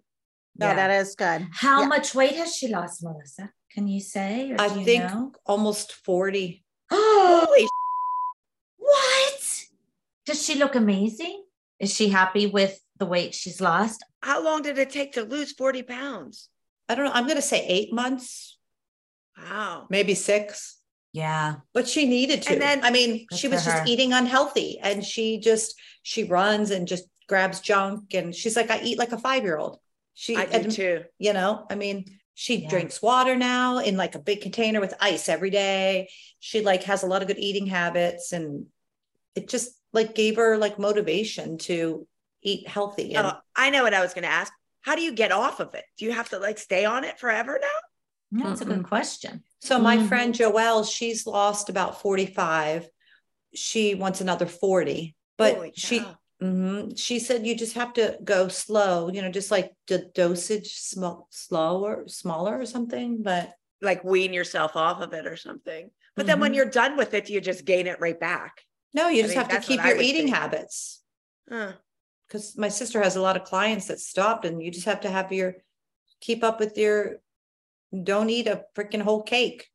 [0.58, 0.76] No, yeah.
[0.76, 1.48] that is good.
[1.52, 1.88] How Yeah.
[1.88, 3.52] much weight has she lost, Melissa?
[3.72, 4.52] Can you say?
[4.52, 5.32] Or I do you think know?
[5.46, 6.64] almost 40.
[6.92, 7.72] Holy what?
[10.26, 11.44] Does she look amazing?
[11.80, 14.04] Is she happy with the weight she's lost?
[14.22, 16.50] How long did it take to lose 40 pounds?
[16.90, 17.12] I don't know.
[17.12, 18.58] I'm going to say eight months,
[19.38, 19.88] Wow.
[19.90, 20.78] maybe six.
[21.14, 21.56] Yeah.
[21.74, 22.54] but she needed to.
[22.54, 23.72] And then- I mean, Good she for was her.
[23.72, 28.14] just eating unhealthy and she just, she runs and just grabs junk.
[28.14, 29.80] And she's like, I eat like a five year old.
[30.14, 31.04] She, I do and, too.
[31.18, 32.70] you know, I mean, she Yeah.
[32.70, 36.10] drinks water now in like a big container with ice every day.
[36.42, 38.66] She like has a lot of good eating habits and
[39.36, 42.06] it just like gave her like motivation to
[42.44, 43.16] eat healthy.
[43.16, 44.54] And Oh, I know what I was going to ask.
[44.82, 45.86] How do you get off of it?
[45.98, 48.44] Do you have to like stay on it forever now?
[48.44, 49.44] That's a good question.
[49.62, 50.08] So my Mhm.
[50.08, 52.88] friend Joelle, she's lost about 45.
[53.56, 56.18] She wants another 40, but Holy she cow.
[56.44, 60.74] mhm, she said you just have to go slow, you know, just like the dosage
[60.74, 63.24] small slower, smaller or something.
[63.24, 65.90] But like wean yourself off of it or something.
[66.16, 66.56] But then when Mhm.
[66.56, 68.62] you're done with it, you just gain it right back?
[68.96, 70.36] No, you I just mean, have to keep your eating think.
[70.36, 71.04] habits.
[71.50, 71.74] Huh.
[72.28, 75.10] Because my sister has a lot of clients that stopped, and you just have to
[75.10, 75.58] have your
[76.22, 77.18] keep up with your
[78.04, 79.68] don't eat a freaking whole cake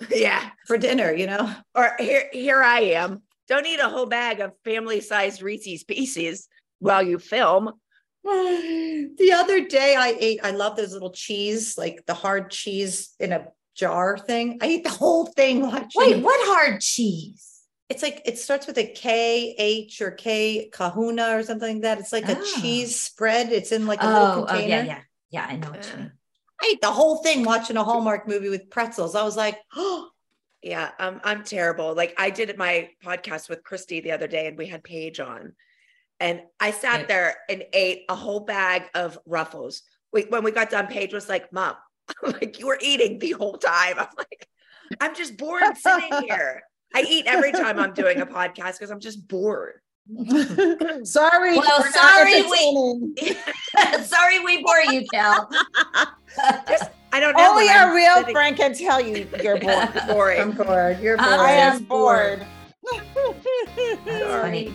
[0.10, 0.50] yeah.
[0.66, 1.52] for dinner, you know.
[1.74, 3.22] Or here, here I am.
[3.46, 7.72] Don't eat a whole bag of family-sized Reese's Pieces while you film.
[8.24, 13.32] the other day I ate, I love those little cheese, like the hard cheese in
[13.32, 14.58] a jar thing.
[14.62, 15.90] I ate the whole thing watching.
[15.94, 17.55] Wait, what hard cheese?
[17.88, 21.98] It's like it starts with a K H or K kahuna or something like that.
[21.98, 22.32] It's like Oh.
[22.32, 23.52] a cheese spread.
[23.52, 24.68] It's in like a Oh, little oh, container.
[24.68, 25.00] yeah, yeah.
[25.30, 26.12] Yeah, I know what you Uh, mean.
[26.62, 29.14] I ate the whole thing watching a Hallmark movie with pretzels.
[29.14, 30.08] I was like, oh,
[30.62, 31.94] Yeah, um, I'm terrible.
[31.94, 35.52] Like I did my podcast with Christy the other day, and we had Paige on,
[36.18, 37.08] and I sat Good.
[37.08, 39.82] there and ate a whole bag of Ruffles.
[40.12, 41.76] We, when we got done, Paige was like, "Mom,
[42.22, 44.48] like you were eating the whole time." I'm like,
[45.00, 46.62] "I'm just bored sitting here."
[46.94, 49.80] I eat every time I'm doing a podcast because I'm just bored.
[51.04, 51.58] sorry.
[51.58, 53.16] Well, we're sorry, we-
[54.04, 55.48] Sorry, we bore you, Kel.
[57.12, 57.50] I don't know.
[57.50, 59.88] Only when a I'm real sitting- friend can tell you you're bored.
[60.08, 60.40] boring.
[60.40, 61.00] I'm bored.
[61.00, 61.28] You're bored.
[61.28, 62.46] I'm I am just bored.
[63.24, 63.36] bored.
[64.04, 64.72] That's funny.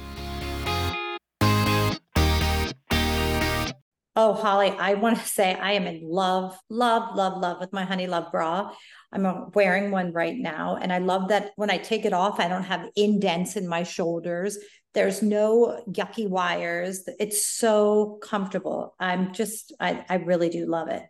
[4.15, 7.85] Oh, Holly, I want to say I am in love, love, love, love with my
[7.85, 8.71] Honeylove bra.
[9.11, 10.77] I'm uh, wearing one right now.
[10.81, 13.83] And I love that when I take it off, I don't have indents in my
[13.83, 14.57] shoulders.
[14.93, 17.07] There's no yucky wires.
[17.19, 18.95] It's so comfortable.
[18.99, 21.03] I'm just, I, I really do love it.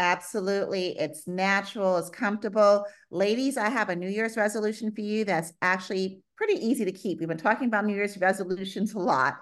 [0.00, 0.98] Absolutely.
[0.98, 2.84] It's natural, it's comfortable.
[3.10, 7.20] Ladies, I have a New Year's resolution for you that's actually pretty easy to keep.
[7.20, 9.36] We've been talking about New Year's resolutions a lot,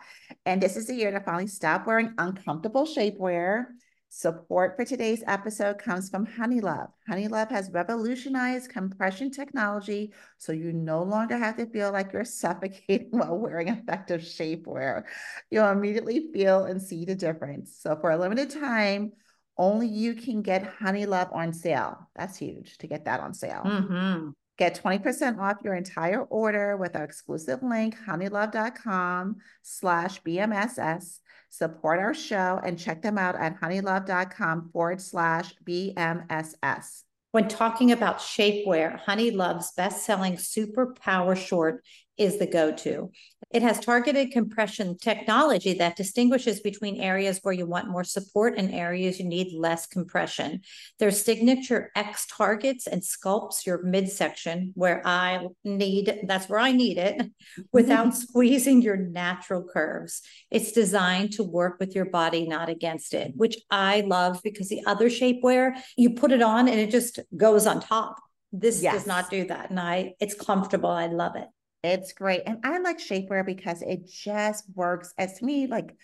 [0.46, 3.66] and this is the year to finally stop wearing uncomfortable shapewear.
[4.14, 6.90] Support for today's episode comes from Honeylove.
[7.08, 13.08] Honeylove has revolutionized compression technology so you no longer have to feel like you're suffocating
[13.10, 15.04] while wearing effective shapewear.
[15.50, 17.74] You'll immediately feel and see the difference.
[17.80, 19.12] So, for a limited time,
[19.56, 22.10] only you can get Honeylove on sale.
[22.14, 23.62] That's huge to get that on sale.
[23.64, 24.28] Mm-hmm.
[24.58, 31.18] Get 20% off your entire order with our exclusive link, honeylove.com slash BMSS.
[31.48, 37.02] Support our show and check them out at honeylove.com forward slash BMSS.
[37.32, 41.82] When talking about shapewear, Honeylove's best-selling Super Power Short
[42.18, 43.10] is the go-to.
[43.52, 48.72] It has targeted compression technology that distinguishes between areas where you want more support and
[48.72, 50.62] areas you need less compression.
[50.98, 56.96] Their signature X targets and sculpts your midsection where I need, that's where I need
[56.96, 57.30] it,
[57.72, 60.22] without squeezing your natural curves.
[60.50, 64.82] It's designed to work with your body, not against it, which I love because the
[64.86, 68.16] other shapewear, you put it on and it just goes on top.
[68.50, 68.94] This Yes.
[68.94, 69.70] does not do that.
[69.70, 70.90] And I, it's comfortable.
[70.90, 71.48] I love it.
[71.82, 72.42] It's great.
[72.46, 75.96] And I like shapewear because it just works as to me, like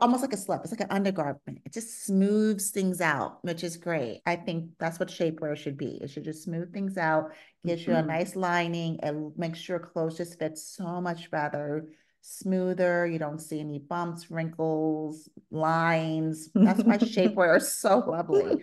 [0.00, 0.62] almost like a slip.
[0.62, 1.60] It's like an undergarment.
[1.64, 4.22] It just smooths things out, which is great.
[4.26, 5.98] I think that's what shapewear should be.
[6.02, 7.32] It should just smooth things out,
[7.66, 8.06] gives you a Mhm.
[8.08, 11.86] nice lining, and makes your clothes just fit so much better,
[12.24, 13.06] smoother.
[13.06, 16.48] You don't see any bumps, wrinkles, lines.
[16.54, 18.62] That's why shapewear is so lovely.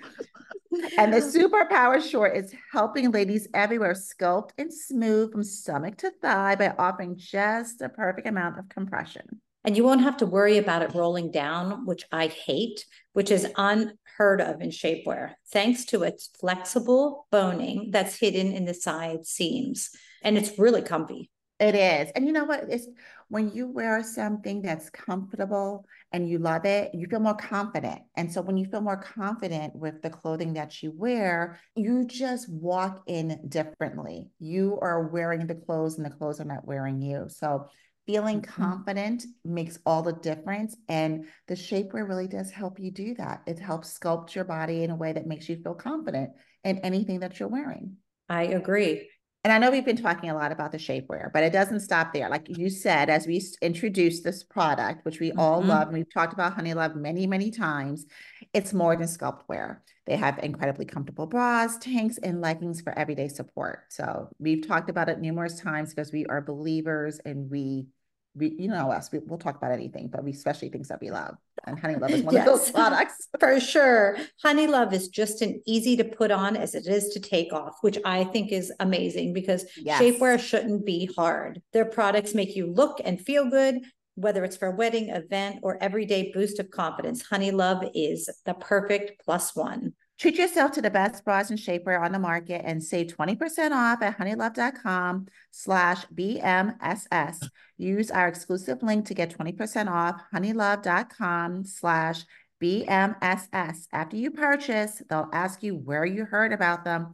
[0.97, 6.55] And the superpower short is helping ladies everywhere sculpt and smooth from stomach to thigh
[6.55, 9.41] by offering just the perfect amount of compression.
[9.63, 13.47] And you won't have to worry about it rolling down, which I hate, which is
[13.55, 19.91] unheard of in shapewear, thanks to its flexible boning that's hidden in the side seams.
[20.23, 21.29] And it's really comfy.
[21.59, 22.11] It is.
[22.15, 22.65] And you know what?
[22.69, 22.87] It's
[23.31, 28.01] when you wear something that's comfortable and you love it, you feel more confident.
[28.17, 32.51] And so when you feel more confident with the clothing that you wear, you just
[32.51, 34.27] walk in differently.
[34.39, 37.27] You are wearing the clothes and the clothes are not wearing you.
[37.29, 37.67] So
[38.05, 38.47] feeling Mhm.
[38.47, 40.75] confident makes all the difference.
[40.89, 43.43] And the shapewear really does help you do that.
[43.47, 46.31] It helps sculpt your body in a way that makes you feel confident
[46.65, 47.95] in anything that you're wearing.
[48.27, 49.07] I agree.
[49.43, 52.13] And I know we've been talking a lot about the shapewear, but it doesn't stop
[52.13, 52.29] there.
[52.29, 55.67] Like you said, as we introduced this product, which we all Mhm.
[55.67, 58.05] love, and we've talked about Honeylove many, many times,
[58.53, 59.81] it's more than sculpt wear.
[60.05, 63.91] They have incredibly comfortable bras, tanks, and leggings for everyday support.
[63.91, 67.87] So we've talked about it numerous times because we are believers and we,
[68.35, 71.09] we you know us, we, we'll talk about anything, but we especially things that we
[71.09, 71.35] love.
[71.65, 72.71] And Honeylove is one of those Yes.
[72.71, 73.27] products.
[73.39, 74.17] For sure.
[74.43, 77.97] Honeylove is just an easy to put on as it is to take off, which
[78.05, 80.01] I think is amazing because Yes.
[80.01, 81.61] shapewear shouldn't be hard.
[81.73, 83.79] Their products make you look and feel good,
[84.15, 87.23] whether it's for a wedding, event, or everyday boost of confidence.
[87.23, 89.93] Honeylove is the perfect plus one.
[90.21, 94.03] Treat yourself to the best bras and shapewear on the market and save 20% off
[94.03, 97.49] at honeylove.com slash BMSS.
[97.79, 102.23] Use our exclusive link to get 20% off honeylove.com slash
[102.61, 103.87] BMSS.
[103.91, 107.13] After you purchase, they'll ask you where you heard about them.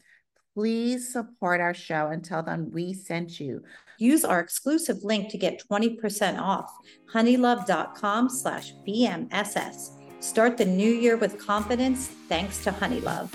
[0.54, 3.63] Please support our show and tell them we sent you.
[4.00, 6.70] Use our exclusive link to get 20% off
[7.13, 9.97] honeylove.com slash BMSS.
[10.19, 13.32] Start the new year with confidence thanks to Honeylove.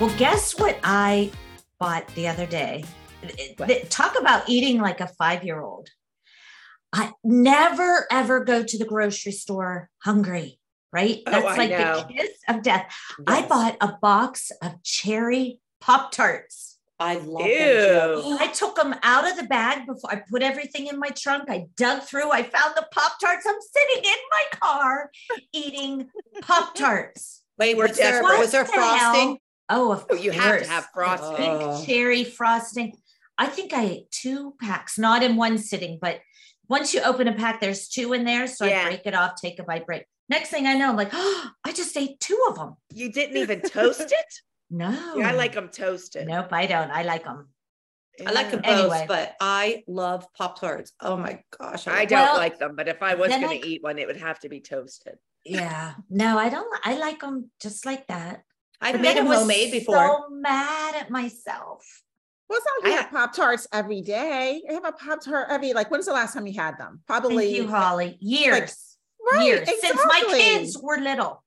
[0.00, 1.30] Well, guess what I
[1.78, 2.84] bought the other day?
[3.56, 3.90] What?
[3.90, 5.88] Talk about eating like a five year old.
[6.92, 10.58] I never ever go to the grocery store hungry,
[10.92, 11.20] right?
[11.26, 12.04] Oh, That's I like know.
[12.06, 12.92] the kiss of death.
[13.26, 16.71] I bought a box of cherry Pop Tarts.
[17.02, 18.36] I love Ew.
[18.40, 21.50] I took them out of the bag before I put everything in my trunk.
[21.50, 23.44] I dug through, I found the Pop Tarts.
[23.46, 25.10] I'm sitting in my car
[25.52, 26.08] eating
[26.42, 27.42] Pop Tarts.
[27.58, 28.38] Wait, We're was there, desperate.
[28.38, 28.98] was there What the hell?
[29.12, 29.38] frosting?
[29.68, 31.36] Oh, of Oh, you have to have frosting.
[31.36, 31.84] Pink Oh.
[31.84, 32.96] cherry frosting.
[33.38, 36.20] I think I ate two packs, not in one sitting, but
[36.68, 38.46] once you open a pack, there's two in there.
[38.46, 38.82] So Yeah.
[38.82, 40.04] I break it off, take a bite, break.
[40.28, 42.76] Next thing I know, I'm like, oh, I just ate two of them.
[42.92, 44.34] You didn't even toast it?
[44.72, 45.14] No.
[45.16, 46.26] Yeah, I like them toasted.
[46.26, 46.90] Nope, I don't.
[46.90, 47.48] I like them.
[48.26, 49.04] I like them both, Anyway.
[49.08, 50.92] but I love Pop Tarts.
[51.00, 51.86] Oh my gosh.
[51.86, 53.98] I love don't Well, like them, but if I was going I- to eat one,
[53.98, 55.14] it would have to be toasted.
[55.44, 55.94] Yeah.
[56.08, 56.66] No, I don't.
[56.84, 58.42] I like them just like that.
[58.80, 59.96] I've But made then them I was homemade before.
[59.96, 61.84] So mad at myself.
[62.48, 64.62] Well, it's not like I have Pop Tarts every day.
[64.68, 67.00] I have a Pop Tart every, like, when's the last time you had them?
[67.08, 67.54] Thank Probably.
[67.54, 68.18] you, Holly.
[68.20, 68.96] Years.
[69.32, 71.42] Right, years since my kids were little.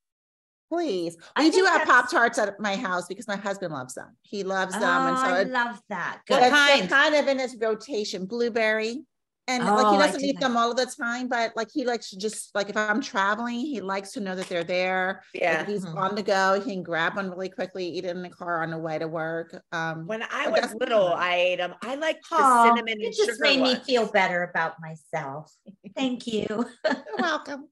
[0.70, 1.16] Please.
[1.36, 4.16] I We do have Pop Tarts at my house because my husband loves them.
[4.24, 4.84] He loves them.
[4.84, 6.22] and Oh, so I it- love that.
[6.28, 6.36] Good.
[6.36, 6.90] it's they're kind?
[6.90, 9.04] kind of in his rotation, blueberry.
[9.48, 11.68] And like Oh, he doesn't do eat like them all of the time, but like
[11.72, 15.22] he likes to just like if I'm traveling, he likes to know that they're there.
[15.36, 15.62] Yeah.
[15.62, 15.96] if he's Mhm.
[15.98, 18.72] on the go, he can grab one really quickly, eat it in the car on
[18.72, 19.56] the way to work.
[19.72, 21.20] Um, When I was little, fine.
[21.20, 21.76] I ate them.
[21.84, 25.54] I like the Oh, cinnamon you and just sugar made me feel better about myself.
[25.96, 26.48] Thank you.
[26.50, 26.66] you're
[27.20, 27.70] welcome.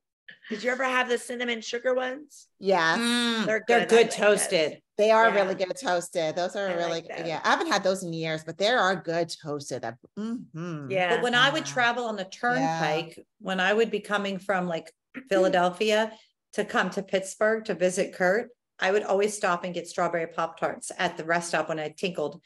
[0.49, 2.47] Did you ever have the cinnamon sugar ones?
[2.59, 2.97] Yeah.
[2.97, 3.81] Mm, They're they're good.
[3.81, 4.15] I good like those.
[4.41, 4.81] toasted.
[4.97, 5.36] They are Yeah.
[5.36, 6.36] really good toasted.
[6.36, 7.25] Those are I really, like good.
[7.27, 7.41] yeah.
[7.43, 9.83] I haven't had those in years, but they are good toasted.
[9.86, 10.91] I- mhm.
[10.91, 11.15] Yeah.
[11.15, 14.91] But when I would travel on the turnpike, when I would be coming from like
[15.30, 16.11] Philadelphia
[16.53, 18.49] to come to Pittsburgh to visit Kurt,
[18.80, 21.89] I would always stop and get strawberry Pop Tarts at the rest stop when I
[21.89, 22.41] tinkled.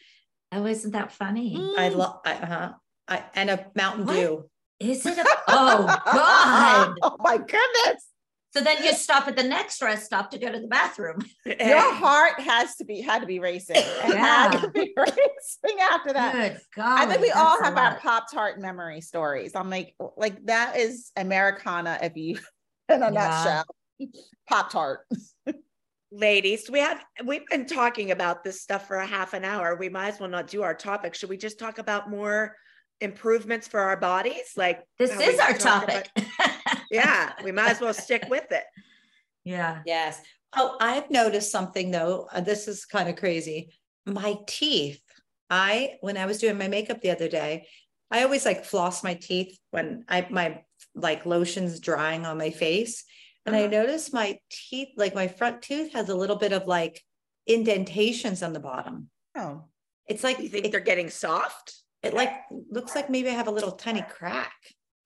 [0.51, 1.55] Oh, isn't that funny?
[1.78, 1.95] I Mm.
[1.95, 2.73] love, uh-huh.
[3.09, 4.13] I, and a Mountain What?
[4.15, 4.49] Dew.
[4.80, 5.17] Is it?
[5.17, 6.95] A, oh, God.
[7.03, 8.05] oh my goodness.
[8.55, 11.19] So then you stop at the next rest stop to go to the bathroom.
[11.45, 13.75] Your heart has to be had to be racing.
[13.75, 14.59] It had Yeah.
[14.61, 16.32] to be racing after that.
[16.34, 16.99] Good God.
[16.99, 17.99] I think we all have our.
[17.99, 19.53] Pop Tart memory stories.
[19.55, 22.39] I'm like, like that is Americana if you
[22.89, 23.63] in a Yeah.
[23.99, 24.09] nutshell.
[24.47, 25.01] Pop Tart.
[26.11, 29.75] Ladies, we have we've been talking about this stuff for a half an hour.
[29.75, 31.13] We might as well not do our topic.
[31.15, 32.55] Should we just talk about more
[33.02, 34.54] improvements for our bodies.
[34.56, 36.10] Like This how we is our topic.
[36.16, 38.64] about- yeah, we might as well stick with it.
[39.43, 39.82] yeah.
[39.86, 40.22] Yes.
[40.56, 42.28] Oh, I've noticed something though.
[42.32, 43.74] uh, This is kind of crazy.
[44.06, 45.02] My teeth.
[45.50, 47.68] I when I was doing my makeup the other day,
[48.12, 50.64] I always like floss my teeth when I my
[50.95, 53.04] like lotion's drying on my face.
[53.45, 53.70] And I Uh-huh.
[53.70, 57.02] noticed my teeth, like my front tooth has a little bit of like
[57.48, 59.10] indentations on the bottom.
[59.38, 59.64] Oh,
[60.08, 61.74] It's like You think it, they're getting soft?
[62.08, 62.32] It like
[62.72, 64.53] looks like maybe I have a little tiny crack.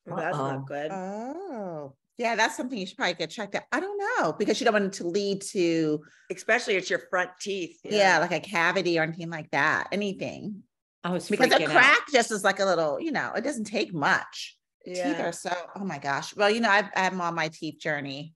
[0.06, 0.52] Well, that's Uh-oh.
[0.52, 0.91] not good.
[0.91, 2.36] oh, yeah.
[2.36, 3.64] That's something you should probably get checked out.
[3.72, 7.30] I don't know because you don't want it to lead to Especially it's your front
[7.39, 7.80] teeth.
[7.84, 9.88] yeah, like a cavity or anything like that.
[9.91, 10.64] Anything
[11.04, 11.72] I was because a freaking out.
[11.72, 14.58] crack just is like a little, you know, it doesn't take much.
[14.86, 15.56] Teeth are so.
[15.76, 16.36] Oh my gosh.
[16.36, 18.34] Well, you know, I've, I'm on my teeth journey.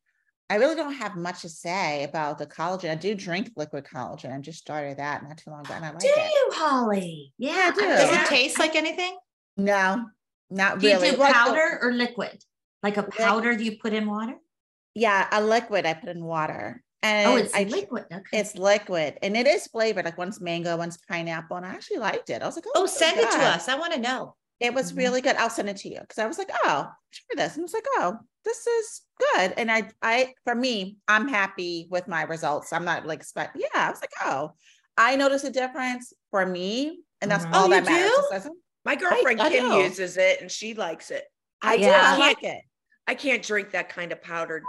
[0.49, 2.91] I really don't have much to say about the collagen.
[2.91, 4.31] I do drink liquid collagen.
[4.35, 6.31] I just started that not too long ago, and I like Do it.
[6.31, 7.33] you, Holly?
[7.37, 7.81] Yeah, I do.
[7.81, 9.17] Does it taste like anything?
[9.57, 10.05] No,
[10.51, 11.11] not Do really.
[11.11, 12.43] do Like the- powder or liquid?
[12.83, 14.35] Like a powder you put in water?
[14.93, 18.05] yeah, a liquid I put in water, oh, and Oh, it's I, liquid.
[18.13, 18.39] Okay.
[18.39, 20.05] It's liquid, and it is flavored.
[20.05, 22.41] Like one's mango, one's pineapple, and I actually liked it.
[22.41, 23.67] I was like, oh, Oh, this is send it to us.
[23.67, 24.35] I want to know.
[24.59, 24.97] It was Mhm.
[24.97, 25.35] really good.
[25.35, 27.53] I'll send it to you because I was like, oh, try this.
[27.55, 29.53] And I was like, oh, this is good.
[29.57, 32.71] And I, I, for me, I'm happy with my results.
[32.71, 34.51] I'm not like, expect, yeah, I was like, oh,
[34.97, 37.01] I noticed a difference for me.
[37.21, 37.53] And that's Mhm.
[37.53, 38.47] all Oh, that matters.
[38.85, 39.79] My girlfriend I Kim know.
[39.79, 41.25] uses it and she likes it.
[41.61, 41.83] I I do.
[41.83, 42.01] Yeah.
[42.13, 42.61] I like it.
[43.07, 44.63] I can't drink that kind of powdered.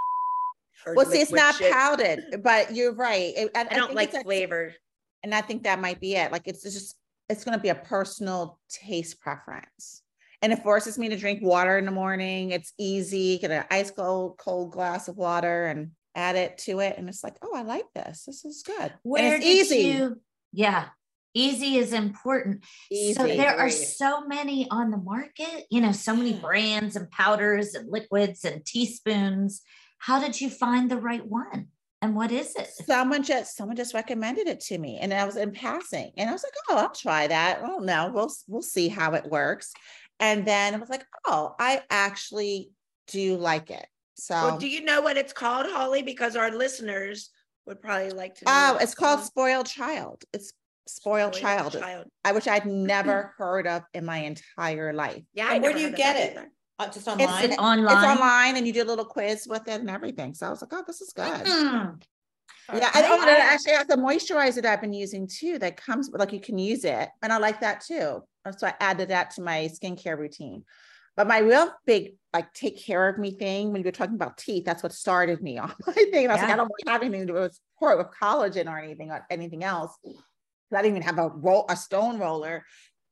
[0.94, 1.72] Well, see, it's not shit.
[1.72, 3.34] powdered, but you're right.
[3.36, 4.74] It- I don't think like it's a- flavor.
[5.22, 6.30] and I think that might be it.
[6.32, 6.96] Like it's just
[7.28, 10.02] it's going to be a personal taste preference.
[10.42, 12.50] And it forces me to drink water in the morning.
[12.50, 13.38] It's easy.
[13.38, 17.22] Get an ice cold cold glass of water and add it to it, and it's
[17.22, 18.24] like, oh, I like this.
[18.24, 18.92] This is good.
[19.02, 19.88] Where and it's easy.
[19.88, 20.20] you?
[20.52, 20.86] Yeah,
[21.34, 22.64] easy is important.
[22.90, 23.12] easy.
[23.14, 25.66] So there are so many on the market.
[25.70, 26.40] You know, so many mm.
[26.40, 29.62] brands and powders and liquids and teaspoons.
[29.98, 31.68] How did you find the right one?
[32.02, 32.68] And what is it?
[32.68, 36.32] someone just someone just recommended it to me, and I was in passing, and I
[36.32, 37.62] was like, oh, I'll try that.
[37.62, 39.72] Well, no, we'll we'll see how it works.
[40.20, 42.70] And then I was like, oh, I actually
[43.08, 43.86] do like it.
[44.14, 46.02] So Well, do you know what it's called, Holly?
[46.02, 47.30] Because our listeners
[47.66, 48.52] would probably like to know.
[48.52, 49.26] Oh, it's called called.
[49.26, 50.24] Spoiled Child.
[50.32, 50.52] It's
[50.86, 52.06] Spoiled, Spoiled Child, Child.
[52.24, 55.22] I which I'd never heard of in my entire life.
[55.34, 55.52] Yeah.
[55.52, 56.36] And where do you get it?
[56.36, 56.50] either.
[56.78, 57.44] Uh, just Is online.
[57.52, 57.96] it online?
[57.96, 60.34] It's online, and you do a little quiz with it and everything.
[60.34, 61.24] So I was like, oh, this is good.
[61.24, 62.02] Mm.
[62.74, 63.32] Yeah, I think Okay.
[63.32, 65.58] it actually has the moisturizer that I've been using too.
[65.58, 68.22] That comes like you can use it, and I like that too.
[68.58, 70.64] So I added that to my skincare routine.
[71.16, 74.36] But my real big like take care of me thing when you were talking about
[74.36, 76.28] teeth, that's what started me on my thing.
[76.28, 78.78] I was like, I don't really have anything to do with support with collagen or
[78.78, 79.96] anything or anything else.
[80.04, 82.64] I didn't even have a roll a stone roller.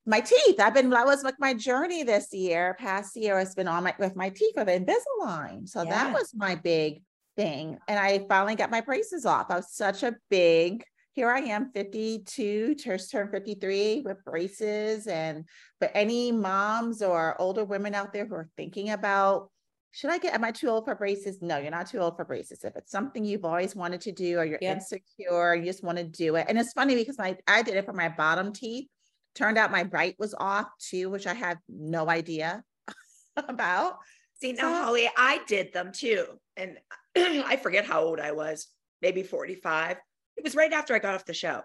[0.07, 2.77] My teeth, I've been that was like my journey this year.
[2.79, 5.67] Past year it's been on my with my teeth with Invisalign.
[5.69, 5.91] So Yeah.
[5.91, 7.03] that was my big
[7.37, 7.79] thing.
[7.89, 9.51] And I finally got my braces off.
[9.51, 15.07] I was such a big, here I am, 52, just turned 53 with braces.
[15.07, 15.49] And
[15.81, 19.51] but any moms or older women out there who are thinking about,
[19.93, 21.41] should I get, am I too old for braces?
[21.41, 22.63] No, you're not too old for braces.
[22.65, 24.77] If it's something you've always wanted to do or you're Yep.
[24.77, 26.47] insecure, you just want to do it.
[26.49, 28.89] And it's funny because my, I did it for my bottom teeth.
[29.35, 32.63] Turned out my bite was off too, which I had no idea
[33.37, 33.99] about.
[34.41, 36.25] See, now, So- Holly, I did them too.
[36.57, 36.79] And
[37.17, 38.69] I forget how old I was,
[39.03, 39.97] maybe 45.
[40.37, 41.63] It was right after I got off the show.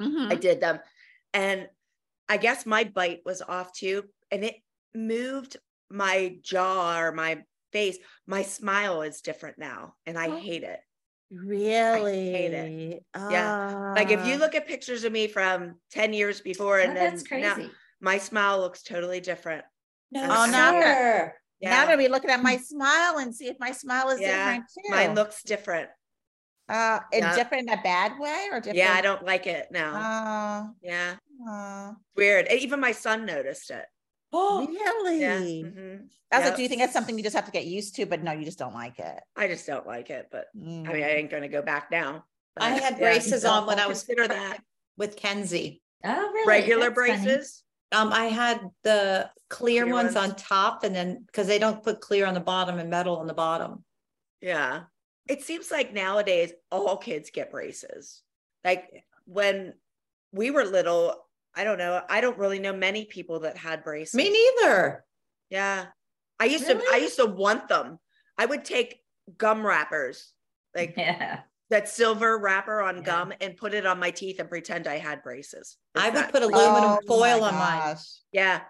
[0.00, 0.30] Mhm.
[0.30, 0.80] I did them.
[1.32, 1.68] And
[2.28, 4.04] I guess my bite was off too.
[4.30, 4.56] And it
[4.94, 5.56] moved
[5.90, 7.42] my jaw or my
[7.72, 7.98] face.
[8.26, 9.94] My smile is different now.
[10.06, 10.36] And I Oh.
[10.36, 10.80] hate it.
[11.30, 13.00] Really?
[13.14, 13.92] Yeah.
[13.96, 14.38] Like if you Ah.
[14.38, 17.70] look at pictures of me from 10 years before and Oh, then that's now, crazy.
[18.00, 19.64] my smile looks totally different.
[20.10, 21.34] No, Oh, now- sir.
[21.62, 24.28] Now I'm gonna be looking at my smile and see if my smile is Yeah,
[24.58, 24.90] different too.
[24.90, 25.90] Mine looks different.
[26.68, 27.34] uh and Yeah.
[27.36, 28.76] different in a bad way or different.
[28.78, 29.94] Yeah, I don't like it now.
[29.94, 31.16] Uh, yeah.
[31.48, 32.48] uh, Weird.
[32.50, 33.84] Even my son noticed it.
[34.36, 35.20] Oh, really?
[35.20, 35.38] Yeah.
[35.40, 36.08] mhm.
[36.32, 36.48] I was Yeah.
[36.48, 38.06] like, do you think that's something you just have to get used to?
[38.06, 39.20] But no, you just don't like it.
[39.36, 41.14] I just don't like it, but I mean, I Mm.
[41.16, 42.24] ain't going to go back now.
[42.56, 44.58] I had yeah, braces don't- on when I was consider that
[44.96, 45.82] with Kenzie.
[46.04, 46.48] Oh, really?
[46.48, 47.24] regular That's funny.
[47.24, 47.62] braces.
[47.92, 50.30] Um, I had the clear, Clear ones, ones.
[50.32, 53.26] on top and then because they don't put clear on the bottom and metal on
[53.28, 53.84] the bottom.
[54.40, 54.84] Yeah.
[55.28, 58.22] It seems like nowadays all kids get braces.
[58.64, 59.74] Like when
[60.32, 61.24] we were little,
[61.56, 62.02] I don't know.
[62.08, 64.14] I don't really know many people that had braces.
[64.14, 65.04] Me neither.
[65.50, 65.86] Yeah.
[66.40, 67.98] I used to I used to want them.
[68.36, 69.00] I would take
[69.38, 70.32] gum wrappers,
[70.74, 71.40] like Yeah.
[71.70, 73.02] that silver wrapper on Yeah.
[73.02, 75.76] gum and put it on my teeth and pretend I had braces.
[75.94, 76.52] Is I would put crazy?
[76.52, 77.78] aluminum Oh foil my on mine.
[77.80, 78.04] gosh.
[78.32, 78.60] Yeah.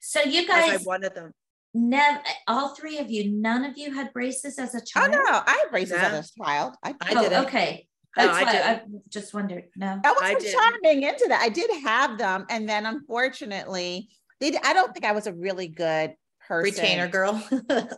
[0.00, 1.32] So you As I guys wanted them.
[1.72, 5.08] never all three of you, none of you had braces as a oh, child.
[5.10, 5.26] Oh child?
[5.30, 5.98] no, I had braces No.
[6.08, 6.74] as a child.
[6.84, 7.46] I, I Oh, didn't.
[7.46, 7.86] okay.
[8.16, 9.10] No, That's I why I didn't.
[9.10, 9.64] just wondered.
[9.76, 10.00] No.
[10.04, 10.60] I I wasn't didn't.
[10.60, 11.40] charming into that.
[11.42, 14.08] I did have them, and then unfortunately,
[14.40, 14.50] they.
[14.52, 16.14] d- I don't think I was a really good
[16.46, 16.64] person.
[16.64, 17.42] Retainer girl.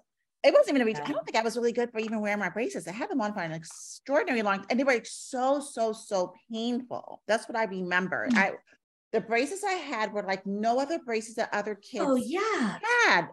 [0.44, 0.98] It wasn't even a reach.
[1.04, 2.86] I don't think I was really good for even wearing my braces.
[2.86, 6.32] I had them on for an extraordinary long, and they were like so so so
[6.52, 7.20] painful.
[7.26, 8.28] That's what I remember.
[8.30, 8.36] Mm.
[8.38, 8.52] I
[9.12, 12.78] the braces I had were like no other braces that other kids Oh yeah.
[13.06, 13.26] had.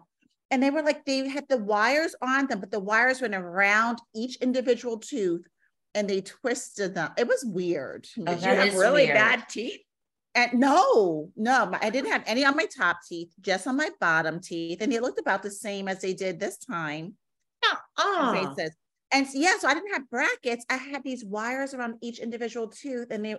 [0.50, 3.98] And they were like, they had the wires on them, but the wires went around
[4.12, 5.46] each individual tooth
[5.94, 7.12] and they twisted them.
[7.16, 8.06] It was weird.
[8.18, 9.16] Oh, Did you have really weird.
[9.16, 9.80] bad teeth?
[10.34, 14.40] And no, no, I didn't have any on my top teeth, just on my bottom
[14.40, 14.78] teeth.
[14.80, 17.14] And they looked about the same as they did this time.
[17.64, 18.34] oh.
[19.12, 19.26] And uh-uh.
[19.26, 20.64] so, yeah, so I didn't have brackets.
[20.68, 23.36] I had these wires around each individual tooth, and they,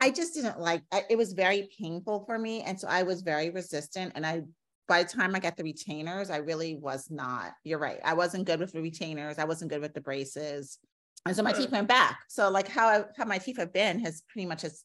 [0.00, 0.82] I just didn't like.
[0.90, 4.12] I, it was very painful for me, and so I was very resistant.
[4.14, 4.42] And I,
[4.88, 7.52] by the time I got the retainers, I really was not.
[7.64, 7.98] You're right.
[8.02, 9.38] I wasn't good with the retainers.
[9.38, 10.78] I wasn't good with the braces,
[11.26, 11.76] and so my teeth hmm.
[11.76, 12.20] went back.
[12.28, 14.84] So like how I, how my teeth have been has pretty much is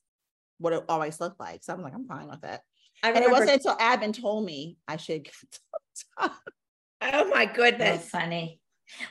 [0.58, 1.64] what it always looked like.
[1.64, 2.60] So I'm like, I'm fine with it.
[3.04, 5.30] I And it wasn't until Admin told me I should.
[7.02, 8.10] Oh my goodness.
[8.10, 8.60] funny.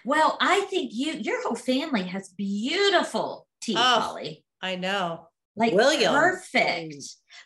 [0.05, 4.45] Well, I think you your whole family has beautiful teeth, Oh, Holly.
[4.61, 5.29] I know.
[5.57, 6.13] Like William.
[6.13, 6.97] perfect.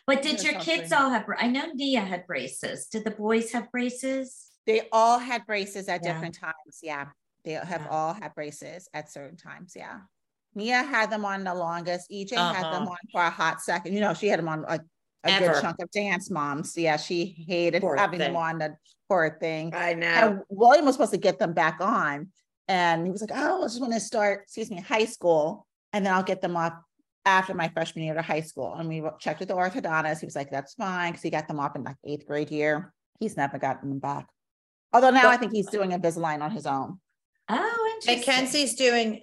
[0.07, 1.03] But did That's your kids funny.
[1.03, 1.25] all have?
[1.37, 2.87] I know Nia had braces.
[2.87, 4.47] Did the boys have braces?
[4.65, 6.13] They all had braces at Yeah.
[6.13, 6.79] different times.
[6.81, 7.07] Yeah.
[7.45, 7.87] They have Yeah.
[7.89, 9.73] all had braces at certain times.
[9.75, 9.99] Yeah.
[10.55, 12.09] Nia had them on the longest.
[12.11, 12.91] EJ had them Uh-huh.
[12.91, 13.93] on for a hot second.
[13.93, 14.79] You know, she had them on a,
[15.23, 15.53] a Ever.
[15.53, 16.77] good chunk of dance moms.
[16.77, 16.97] Yeah.
[16.97, 18.75] She hated Poor having them on the
[19.07, 19.73] poor thing.
[19.75, 20.07] I know.
[20.07, 22.31] And William was supposed to get them back on.
[22.67, 25.65] And he was like, oh, I just want to start, excuse me, high school.
[25.93, 26.73] And then I'll get them off
[27.25, 28.75] after my freshman year to high school.
[28.75, 30.19] And we checked with the orthodontist.
[30.19, 31.13] He was like, that's fine.
[31.13, 32.93] Cause he got them off in like eighth grade year.
[33.19, 34.27] He's never gotten them back.
[34.93, 36.99] Although now I think he's doing Invisalign on his own.
[37.49, 38.19] Oh, interesting.
[38.33, 39.19] Mackenzie's doing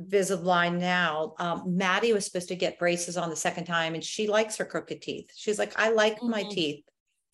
[0.00, 1.34] Invisalign now.
[1.38, 4.64] Um, Maddie was supposed to get braces on the second time and she likes her
[4.64, 5.30] crooked teeth.
[5.36, 6.50] She's like, I like my Mhm.
[6.50, 6.84] teeth.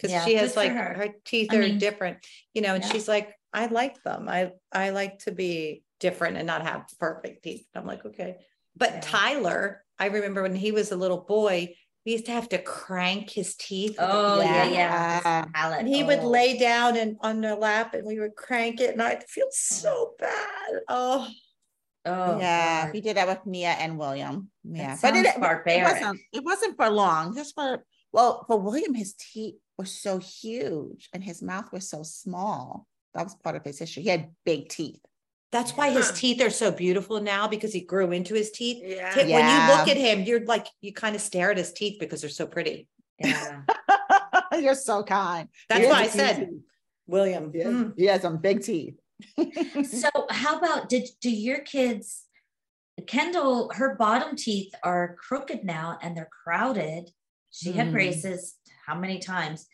[0.01, 0.95] Cause Yeah, she has like, her.
[0.95, 2.19] her teeth I are mean- different,
[2.53, 2.91] you know, and Yeah.
[2.91, 4.29] she's like, I like them.
[4.29, 7.65] I, I like to be different and not have perfect teeth.
[7.75, 8.37] I'm like, okay.
[8.77, 9.01] But Yeah.
[9.03, 13.31] Tyler, I remember when he was a little boy, we used to have to crank
[13.31, 13.97] his teeth.
[13.99, 14.75] Oh yeah, beaver.
[14.75, 15.45] yeah.
[15.55, 15.79] Yeah.
[15.79, 16.29] And he would Oh.
[16.29, 20.15] lay down and on their lap and we would crank it and I'd feel so
[20.19, 20.73] bad.
[20.89, 21.29] Oh,
[22.07, 22.93] Oh yeah, God.
[22.93, 24.51] we did that with Nia and William.
[24.63, 26.21] Yeah, but it, sounds it wasn't.
[26.35, 27.35] It wasn't for long.
[27.35, 27.83] Just for
[28.13, 32.87] well, for William, his teeth were so huge and his mouth was so small.
[33.15, 34.03] That was part of his history.
[34.03, 35.01] He had big teeth.
[35.55, 38.83] That's why his teeth are so beautiful now because he grew into his teeth.
[38.85, 39.11] Yeah.
[39.15, 41.97] Ti- When you look at him, you're like, you kind of stare at his teeth
[42.01, 42.89] because they're so pretty.
[43.21, 43.63] Yeah.
[44.61, 45.49] You're so kind.
[45.69, 46.59] That's He has why I a few said, teeth.
[47.07, 47.53] William.
[47.53, 48.97] He has, mm, he has some big teeth.
[49.85, 52.25] so how about did do your kids
[53.07, 57.11] kendall her bottom teeth are crooked now and they're crowded
[57.51, 57.93] she had Hmm.
[57.93, 59.67] braces how many times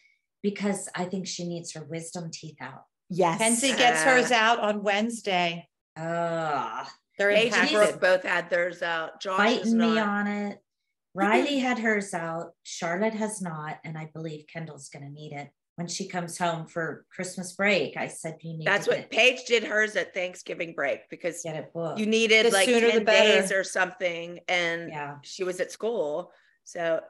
[0.42, 3.38] because i think she needs her wisdom teeth out yes.
[3.38, 5.66] Kenzie gets hers out on Wednesday.
[5.96, 8.00] Ah They're Paige and impacted.
[8.00, 9.20] Both had theirs out.
[9.20, 10.58] Josh is fighting me on it
[11.14, 15.50] riley had hers out charlotte has not and i believe kendall's going to need it
[15.74, 19.10] when she comes home for christmas break i said you need That's to what get,
[19.10, 22.92] Paige did hers at Thanksgiving break because get it booked you needed The like sooner
[22.92, 24.38] the 10 days or something.
[24.46, 26.30] And yeah she was at school.
[26.64, 27.00] So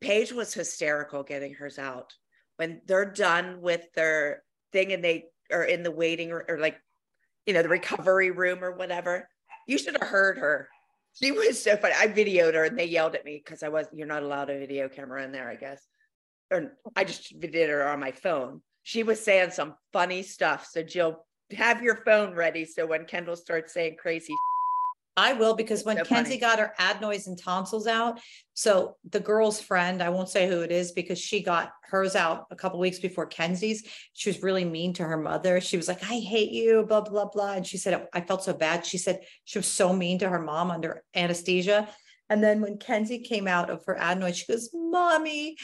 [0.00, 2.14] Paige was hysterical getting hers out.
[2.56, 6.76] When they're done with their thing and they are in the waiting or, or like,
[7.50, 9.28] you know, the recovery room or whatever,
[9.66, 10.68] you should have heard her.
[11.20, 11.94] She was so funny.
[11.98, 14.58] I videoed her and they yelled at me because I was, you're not allowed a
[14.60, 15.84] video camera in there, I guess.
[16.52, 18.62] Or I just did her on my phone.
[18.84, 20.68] She was saying some funny stuff.
[20.70, 21.26] So Jill,
[21.56, 22.64] have your phone ready.
[22.64, 24.32] So when Kendall starts saying crazy
[25.20, 26.40] I will because when So Kenzie funny.
[26.40, 28.18] got her adenoids and tonsils out,
[28.54, 32.46] so the girl's friend, I won't say who it is because she got hers out
[32.50, 33.84] a couple weeks before Kenzie's.
[34.14, 35.60] She was really mean to her mother.
[35.60, 38.54] She was like, "I hate you," blah blah blah, and she said, "I felt so
[38.54, 41.88] bad." She said she was so mean to her mom under anesthesia.
[42.30, 45.56] And then when Kenzie came out of her adenoid, she goes, "Mommy."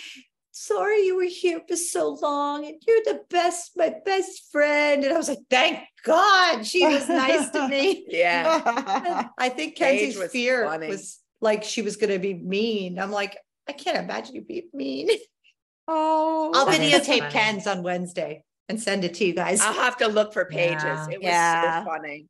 [0.58, 5.04] Sorry you were here for so long, and you're the best, my best friend.
[5.04, 8.06] And I was like, thank God she was nice to me.
[8.08, 9.28] Yeah.
[9.38, 10.88] I think Kenzie's was fear funny.
[10.88, 12.98] was like she was going to be mean.
[12.98, 13.36] I'm like,
[13.68, 15.10] I can't imagine you be mean.
[15.88, 17.32] oh, I'll videotape funny.
[17.32, 19.60] Ken's on Wednesday and send it to you guys.
[19.60, 20.82] I'll have to look for Paige's.
[20.84, 21.06] Yeah.
[21.10, 21.84] It was Yeah.
[21.84, 22.26] so funny.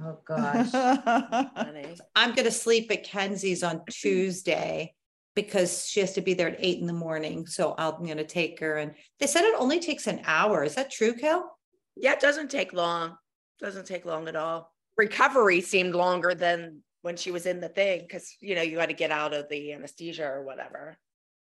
[0.00, 1.96] oh gosh funny.
[2.14, 4.94] I'm going to sleep at Kenzie's on Tuesday
[5.42, 7.46] because she has to be there at eight in the morning.
[7.46, 10.64] So I'm gonna take her and they said it only takes an hour.
[10.64, 11.56] Is that true, Kel?
[11.94, 13.16] Yeah, it doesn't take long.
[13.60, 14.72] Doesn't take long at all.
[14.96, 18.88] Recovery seemed longer than when she was in the thing because you know you had
[18.88, 20.98] to get out of the anesthesia or whatever.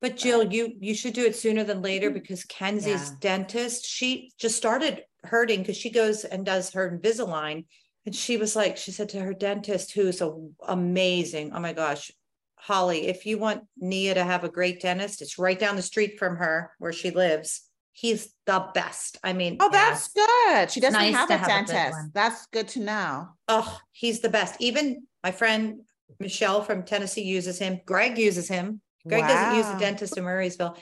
[0.00, 2.20] But Jill, you you should do it sooner than later mm-hmm.
[2.20, 3.16] because Kenzie's Yeah.
[3.20, 7.66] dentist, she just started hurting because she goes and does her Invisalign.
[8.06, 10.30] And she was like, she said to her dentist, who's a,
[10.68, 11.52] amazing.
[11.54, 12.10] Oh my gosh,
[12.64, 16.18] Holly, if you want Nia to have a great dentist, it's right down the street
[16.18, 17.62] from her where she lives.
[17.92, 19.18] He's the best.
[19.22, 20.70] I mean, Oh, that's good.
[20.70, 21.92] She doesn't nice have a have a dentist.
[21.98, 22.10] one.
[22.14, 23.28] That's good to know.
[23.48, 24.56] oh, he's the best.
[24.60, 25.80] Even my friend
[26.18, 27.80] Michelle from Tennessee uses him.
[27.84, 28.80] Greg uses him.
[29.06, 30.78] Greg doesn't use a dentist in Murrysville.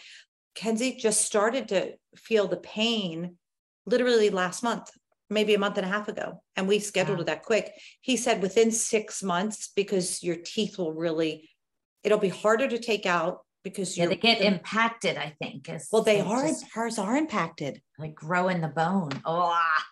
[0.55, 3.37] Kenzie just started to feel the pain
[3.87, 4.89] literally last month,
[5.31, 6.43] maybe a month and a half ago.
[6.55, 7.23] And we scheduled Wow.
[7.23, 7.73] it that quick.
[8.01, 11.51] He said within six months, because your teeth will really,
[12.05, 15.69] it'll be harder to take out because Yeah, they get the- impacted, I think.
[15.69, 19.13] is- well, they are, just, hers are impacted, like grow in the bone.
[19.25, 19.87] Oh, ah.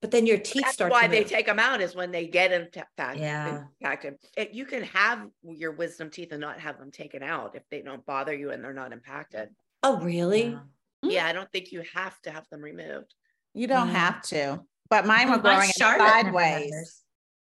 [0.00, 1.28] but then your teeth That's start why to they move.
[1.28, 3.20] take them out is when they get impacted.
[3.20, 3.64] Yeah.
[3.80, 4.16] impacted.
[4.36, 7.82] It, you can have your wisdom teeth and not have them taken out if they
[7.82, 9.50] don't bother you and they're not impacted.
[9.84, 10.48] Oh, really?
[10.50, 10.58] Yeah.
[11.04, 13.14] Yeah, I don't think you have to have them removed.
[13.54, 13.94] You don't Mm.
[13.94, 14.60] have to,
[14.90, 16.24] but mine were Well, my growing in Charlotte never had
[16.62, 17.02] sideways.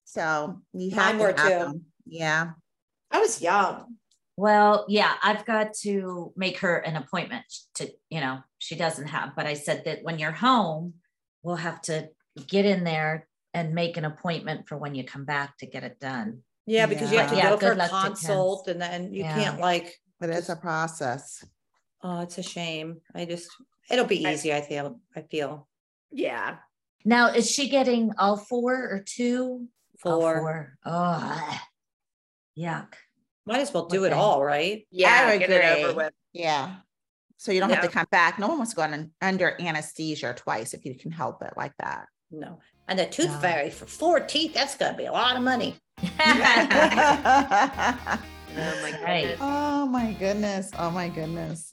[0.05, 1.49] So you Mine have to were have too.
[1.73, 1.85] them.
[2.05, 2.51] Yeah.
[3.11, 3.97] I was young.
[4.37, 9.35] Well, yeah, I've got to make her an appointment to, you know, she doesn't have,
[9.35, 10.95] but I said that when you're home,
[11.41, 12.09] we'll have to
[12.47, 15.99] get in there and make an appointment for when you come back to get it
[16.01, 16.41] done.
[16.65, 17.51] Yeah, because you have to Yeah.
[17.51, 18.19] go for a good luck to Ken's.
[18.19, 19.33] consult and then you Yeah.
[19.35, 21.45] can't like, But it's a process.
[22.03, 22.99] oh, it's a shame.
[23.13, 23.49] I just,
[23.89, 25.69] it'll be easy, I feel, I feel.
[26.11, 26.57] Yeah.
[27.05, 29.69] Now, is she getting all four or two?
[30.03, 31.59] All For, Oh,
[32.57, 32.93] yuck.
[33.45, 34.85] Might as well do it all, right?
[34.91, 35.35] Yeah.
[35.37, 36.13] Get it over with.
[36.33, 36.75] Yeah.
[37.37, 38.39] So you don't have to come back.
[38.39, 41.73] No one wants to go on under anesthesia twice if you can help it like
[41.79, 42.05] that.
[42.31, 42.59] No.
[42.87, 43.39] And the tooth No.
[43.39, 45.75] fairy for four teeth, that's gonna be a lot of money.
[48.57, 49.21] Oh my Right.
[49.23, 49.37] goodness.
[49.41, 50.71] oh my goodness.
[50.79, 51.69] Oh my goodness.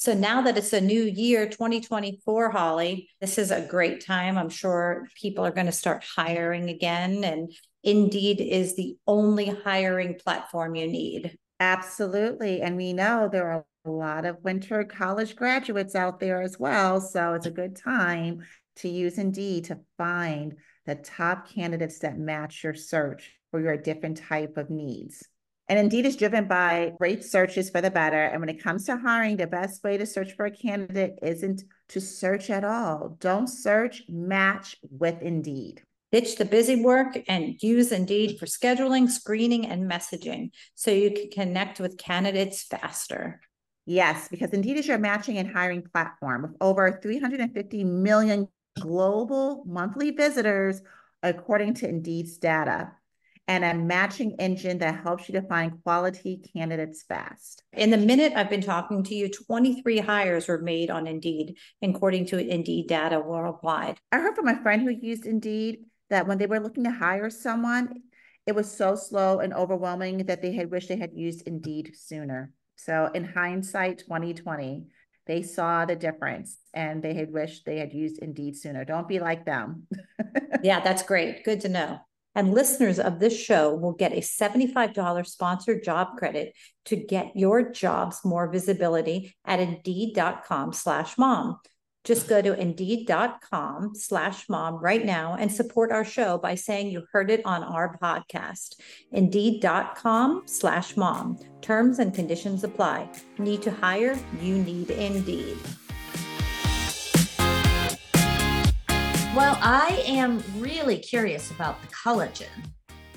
[0.00, 4.38] So now that it's a new year, 2024, Holly, this is a great time.
[4.38, 7.22] I'm sure people are going to start hiring again.
[7.22, 7.52] And
[7.84, 11.36] Indeed is the only hiring platform you need.
[11.60, 12.62] Absolutely.
[12.62, 17.02] And we know there are a lot of winter college graduates out there as well.
[17.02, 18.40] So it's a good time
[18.76, 20.54] to use Indeed to find
[20.86, 25.28] the top candidates that match your search for your different type of needs.
[25.70, 28.24] And Indeed is driven by great searches for the better.
[28.24, 31.62] And when it comes to hiring, the best way to search for a candidate isn't
[31.90, 33.16] to search at all.
[33.20, 35.84] Don't search, match with Indeed.
[36.10, 41.30] Ditch the busy work and use Indeed for scheduling, screening, and messaging so you can
[41.30, 43.40] connect with candidates faster.
[43.86, 48.48] Yes, because Indeed is your matching and hiring platform with over 350 million
[48.80, 50.82] global monthly visitors,
[51.22, 52.90] according to Indeed's data,
[53.50, 57.64] and a matching engine that helps you to find quality candidates fast.
[57.72, 62.26] In the minute I've been talking to you, 23 hires were made on Indeed, according
[62.26, 63.98] to Indeed data worldwide.
[64.12, 65.80] I heard from a friend who used Indeed
[66.10, 68.02] that when they were looking to hire someone,
[68.46, 72.52] it was so slow and overwhelming that they had wished they had used Indeed sooner.
[72.76, 74.86] So in hindsight, 2020,
[75.26, 78.84] they saw the difference and they had wished they had used Indeed sooner.
[78.84, 79.88] Don't be like them.
[80.62, 81.42] Yeah, that's great.
[81.42, 82.00] Good to know.
[82.34, 86.54] And listeners of this show will get a $75 sponsored job credit
[86.86, 91.58] to get your jobs more visibility at indeed.com slash mom.
[92.04, 97.04] Just go to indeed.com slash mom right now and support our show by saying you
[97.12, 98.76] heard it on our podcast.
[99.12, 101.38] Indeed.com slash mom.
[101.60, 103.10] Terms and conditions apply.
[103.38, 104.18] Need to hire?
[104.40, 105.58] You need Indeed.
[109.34, 112.48] Well, I am really curious about the collagen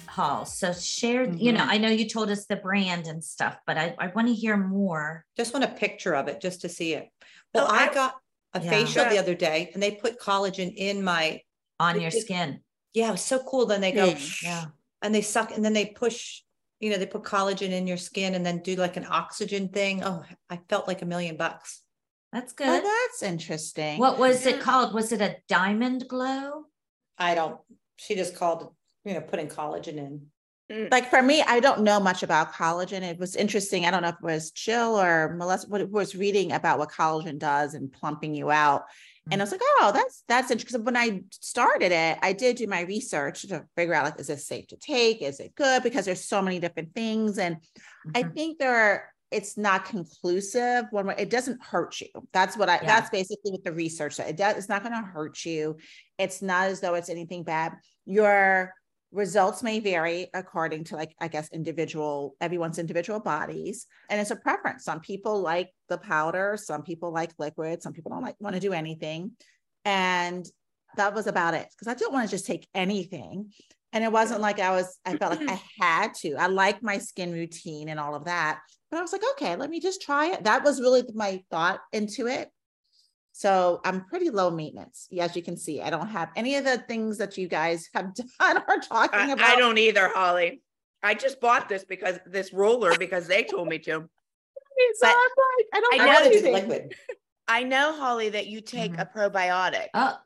[0.07, 0.45] hall.
[0.45, 1.70] So share, you know, Mhm.
[1.70, 4.55] I know you told us the brand and stuff, but I, I want to hear
[4.55, 5.26] more.
[5.36, 7.09] Just want a picture of it just to see it.
[7.53, 8.16] Well, Oh, I I- got
[8.53, 8.70] a Yeah.
[8.70, 11.41] facial the other day and they put collagen in my,
[11.80, 12.64] on your it- skin.
[12.93, 13.66] yeah, it was so cool.
[13.66, 14.43] Then they go, Mm.
[14.43, 14.66] Yeah.
[15.01, 16.43] and they suck and then they push,
[16.80, 20.03] you know, they put collagen in your skin and then do like an oxygen thing.
[20.03, 21.82] Oh, I felt like a million bucks.
[22.34, 22.84] That's Oh, good.
[22.84, 23.99] that's interesting.
[23.99, 24.93] What was it called?
[24.93, 26.65] Was it a diamond glow?
[27.17, 27.59] I don't,
[27.97, 28.73] she just called,
[29.05, 30.27] you know, putting collagen in.
[30.91, 33.03] like for me, I don't know much about collagen.
[33.03, 33.86] It was interesting.
[33.86, 37.38] I don't know if it was Jill or Melissa what was reading about what collagen
[37.38, 38.84] does and plumping you out.
[39.31, 40.81] And I was like, oh, that's that's interesting.
[40.81, 44.27] Because when I started it, I did do my research to figure out like, is
[44.27, 45.21] this safe to take?
[45.21, 45.81] Is it good?
[45.84, 47.38] Because there's so many different things.
[47.38, 47.57] And
[48.15, 48.34] I Mhm.
[48.34, 52.07] think there are it's not conclusive one way it doesn't hurt you.
[52.31, 52.86] That's what i Yeah.
[52.86, 54.29] that's basically what the research said.
[54.29, 55.77] It does it's not going to hurt you.
[56.17, 57.73] It's not as though it's anything bad.
[58.05, 58.73] Your
[59.11, 63.88] results may vary according to like i guess individual everyone's individual bodies.
[64.09, 64.84] And it's a preference.
[64.84, 68.59] Some people like the powder some people like liquid some people don't like want to
[68.61, 69.31] do anything.
[69.86, 70.45] And
[70.95, 73.51] that was about it because i didn't want to just take anything
[73.94, 76.98] and it wasn't like i was i felt like i had to i like my
[76.98, 78.60] skin routine and all of that
[78.91, 81.80] but i was like okay let me just try it that was really my thought
[81.94, 82.50] into it
[83.32, 86.78] so i'm pretty low maintenance as you can see i don't have any of the
[86.80, 90.62] things that you guys have done or talking I, about I don't either, Holly.
[91.04, 93.91] I just bought this because this roller because they told me to.
[94.96, 96.54] so I'm like, I don't I know know do anything.
[96.54, 96.96] liquid.
[97.48, 99.02] I know, Holly, that you take mm-hmm.
[99.02, 99.88] a probiotic.
[99.94, 100.18] Oh,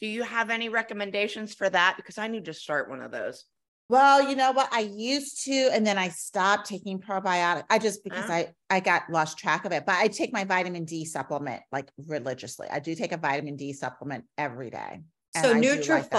[0.00, 1.96] Do you have any recommendations for that?
[1.96, 3.44] Because I need to start one of those.
[3.90, 4.68] Well, you know what?
[4.70, 7.64] I used to, and then I stopped taking probiotic.
[7.70, 8.34] I just because Ah.
[8.34, 9.86] I I got lost track of it.
[9.86, 12.68] But I take my vitamin D supplement like religiously.
[12.70, 15.00] I do take a vitamin D supplement every day.
[15.40, 16.10] So I do like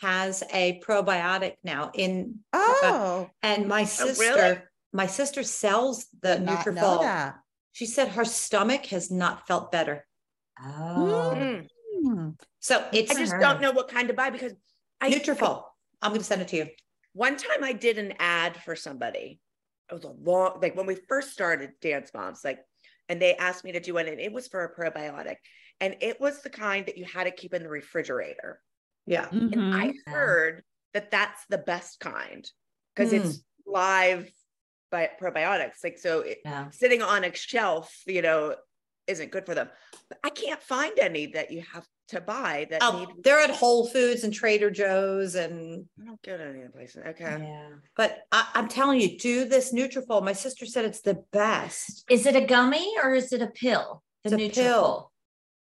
[0.00, 4.58] has a probiotic now in, Oh, and my sister, really?
[4.92, 7.34] my sister sells the did Nutrafol.
[7.72, 10.06] She said her stomach has not felt better.
[10.62, 11.62] oh.
[12.04, 12.40] Mm.
[12.60, 13.40] So it's I just her.
[13.40, 14.52] don't know what kind to buy because
[15.00, 15.64] I Nutrafol.
[16.02, 16.66] I'm going to send it to you.
[17.14, 19.40] One time I did an ad for somebody.
[19.90, 22.60] It was a long, like when we first started Dance Moms, like,
[23.08, 25.36] and they asked me to do it, and it was for a probiotic,
[25.80, 28.60] and it was the kind that you had to keep in the refrigerator.
[29.06, 29.28] Yeah.
[29.32, 30.12] And I Yeah.
[30.12, 32.48] heard that that's the best kind
[32.94, 33.24] because Mm.
[33.24, 34.30] it's live
[34.90, 35.82] by probiotics.
[35.82, 36.70] Like, so it, Yeah.
[36.70, 38.56] sitting on a shelf, you know,
[39.06, 39.70] isn't good for them.
[40.08, 43.08] But I can't find any that you have to buy that Oh, need.
[43.24, 46.72] they're at Whole Foods and Trader Joe's and I don't go to any of the
[46.72, 47.02] places.
[47.08, 47.24] Okay.
[47.40, 47.68] Yeah.
[47.96, 50.22] but I, I'm telling you, do this Nutrafol.
[50.24, 52.04] My sister said it's the best.
[52.10, 54.02] Is it a gummy or is it a pill?
[54.24, 55.12] The It's a pill.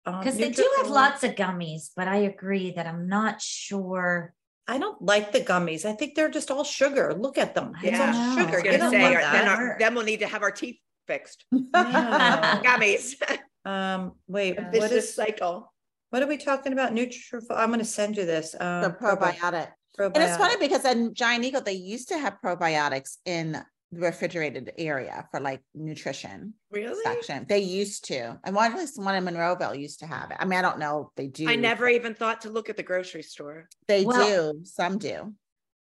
[0.05, 4.33] Um, Because they do have lots of gummies, but I agree that I'm not sure.
[4.69, 5.85] I don't like the gummies.
[5.85, 7.15] I think they're just all sugar.
[7.19, 7.73] Look at them.
[7.83, 8.13] It's Yeah.
[8.13, 8.57] all I I sugar.
[8.63, 9.49] was You don't say, then, that.
[9.49, 11.45] our, then we'll need to have our teeth fixed.
[11.53, 11.61] No.
[11.73, 13.15] Gummies.
[13.65, 15.73] um, wait, A what vicious is cycle.
[16.11, 16.93] What are we talking about?
[16.93, 17.57] Nutrafol.
[17.57, 18.55] I'm going to send you this.
[18.59, 19.69] Um, The probiotic.
[19.99, 23.53] And it's funny because in Giant Eagle, they used to have probiotics in
[23.93, 27.03] the refrigerated area for like nutrition Really?
[27.03, 27.47] section.
[27.49, 28.39] They used to.
[28.45, 30.37] And one, at least one in Monroeville used to have it.
[30.39, 31.49] I mean, I don't know if they do.
[31.49, 33.69] I never even thought to look at the grocery store.
[33.89, 34.61] They Well- do.
[34.65, 35.35] Some do.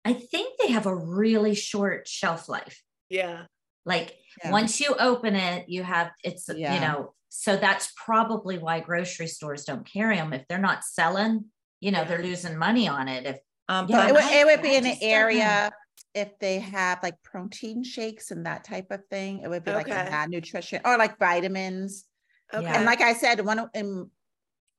[0.04, 2.82] I think they have a really short shelf life.
[3.08, 3.44] Yeah.
[3.86, 4.52] Like Yeah.
[4.52, 9.66] once you open it, you have it's you know, so that's probably why grocery stores
[9.66, 10.34] don't carry them.
[10.34, 11.46] If they're not selling,
[11.80, 13.26] you know, they're losing money on it.
[13.26, 13.38] If
[13.70, 15.16] Um, Yeah, but It would, I- it would be in an just don't know.
[15.16, 15.72] area
[16.14, 19.40] if they have like protein shakes and that type of thing.
[19.44, 20.26] It would be like in Okay.
[20.28, 22.06] nutrition or like vitamins.
[22.54, 22.66] Okay.
[22.68, 24.12] And like I said, one in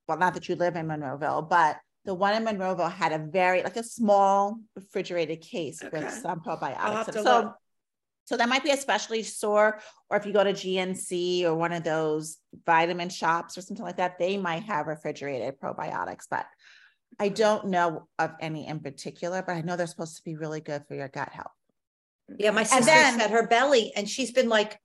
[0.09, 3.63] well, not that you live in Monroeville, but the one in Monroeville had a very
[3.63, 6.01] like a small refrigerated case Okay.
[6.05, 6.77] with some probiotics.
[6.77, 7.23] have in to it.
[7.25, 7.57] So look.
[8.33, 9.79] So that might be a specialty store,
[10.09, 13.99] or if you go to GNC or one of those vitamin shops or something like
[13.99, 16.25] that, they might have refrigerated probiotics.
[16.31, 16.47] But
[17.21, 20.63] I don't know of any in particular, but I know they're supposed to be really
[20.63, 21.53] good for your gut health.
[22.39, 24.79] yeah, my sister then- said her belly, and she's been like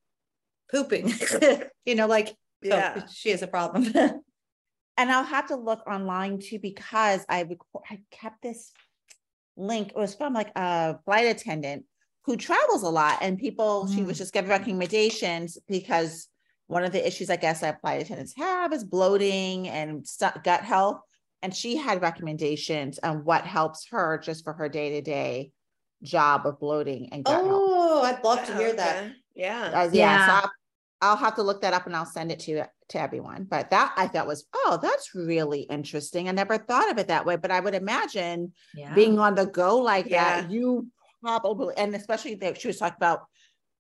[0.70, 1.14] pooping.
[1.86, 2.34] you know, like so
[2.76, 3.06] Yeah.
[3.10, 3.94] she has a problem.
[5.00, 8.72] And I'll have to look online too because I record, I kept this
[9.56, 9.90] link.
[9.90, 11.86] It was from like a flight attendant
[12.28, 14.20] who travels a lot, and people she was Mm.
[14.20, 16.28] just giving recommendations because
[16.68, 20.62] one of the issues I guess that flight attendants have is bloating and stu- gut
[20.62, 21.00] health.
[21.42, 25.52] And she had recommendations on what helps her just for her day to day
[26.04, 27.48] job of bloating and gut health.
[27.50, 29.12] oh, I'd love to hear that.
[29.36, 29.72] Yeah.
[29.74, 30.52] Uh, yeah, so I'll,
[31.12, 33.44] I'll have to look that up and I'll send it to to everyone.
[33.46, 36.28] But that I thought was, oh, that's really interesting.
[36.28, 37.36] I never thought of it that way.
[37.38, 38.94] But I would imagine yeah.
[38.94, 40.42] being on the go like Yeah.
[40.42, 40.88] that, you
[41.22, 43.22] probably, and especially that she was talking about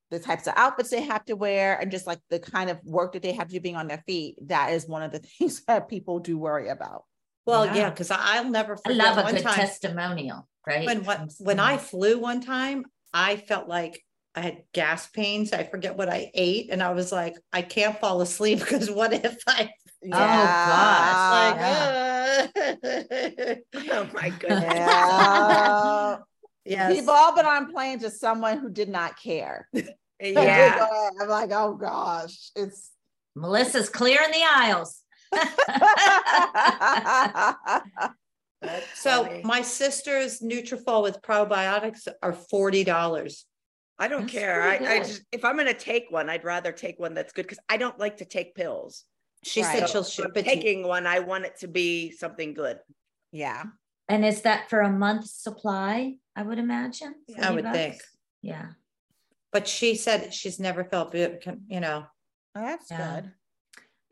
[0.09, 3.13] the types of outfits they have to wear and just like the kind of work
[3.13, 4.35] that they have to do being on their feet.
[4.47, 7.03] That is one of the things that people do worry about.
[7.45, 7.75] Well, Yeah.
[7.75, 10.85] yeah, because I'll never I forget love a one good time testimonial, right?
[10.85, 14.03] when what when I flew one time, I felt like
[14.35, 15.53] I had gas pains.
[15.53, 19.13] I forget what I ate, and I was like, I can't fall asleep because what
[19.13, 19.69] if I
[20.09, 21.31] gosh.
[21.31, 21.57] like?
[21.61, 23.55] uh,
[23.91, 24.61] oh my goodness.
[24.61, 26.17] Yeah.
[26.67, 26.93] Yes.
[26.93, 29.67] We've all been on planes with someone who did not care.
[30.19, 30.87] Yeah.
[31.21, 32.89] I'm like, oh gosh, it's
[33.35, 35.03] Melissa's clearing the aisles.
[38.95, 39.41] So funny.
[39.43, 43.45] my sister's Nutrafol with probiotics are forty dollars.
[43.99, 44.63] I don't That's care.
[44.63, 47.59] I, I just if I'm gonna take one, I'd rather take one that's good because
[47.69, 49.03] I don't like to take pills.
[49.43, 49.77] She Right.
[49.77, 52.09] said So she'll if ship I'm it to taking one, I want it to be
[52.11, 52.79] something good.
[53.31, 53.65] yeah.
[54.09, 56.15] And is that for a month's supply?
[56.37, 57.15] I would imagine.
[57.35, 58.01] I 40 would think.
[58.43, 58.67] Yeah.
[59.51, 62.05] But she said she's never felt it, you know.
[62.55, 63.21] Oh, that's Yeah.
[63.21, 63.31] good.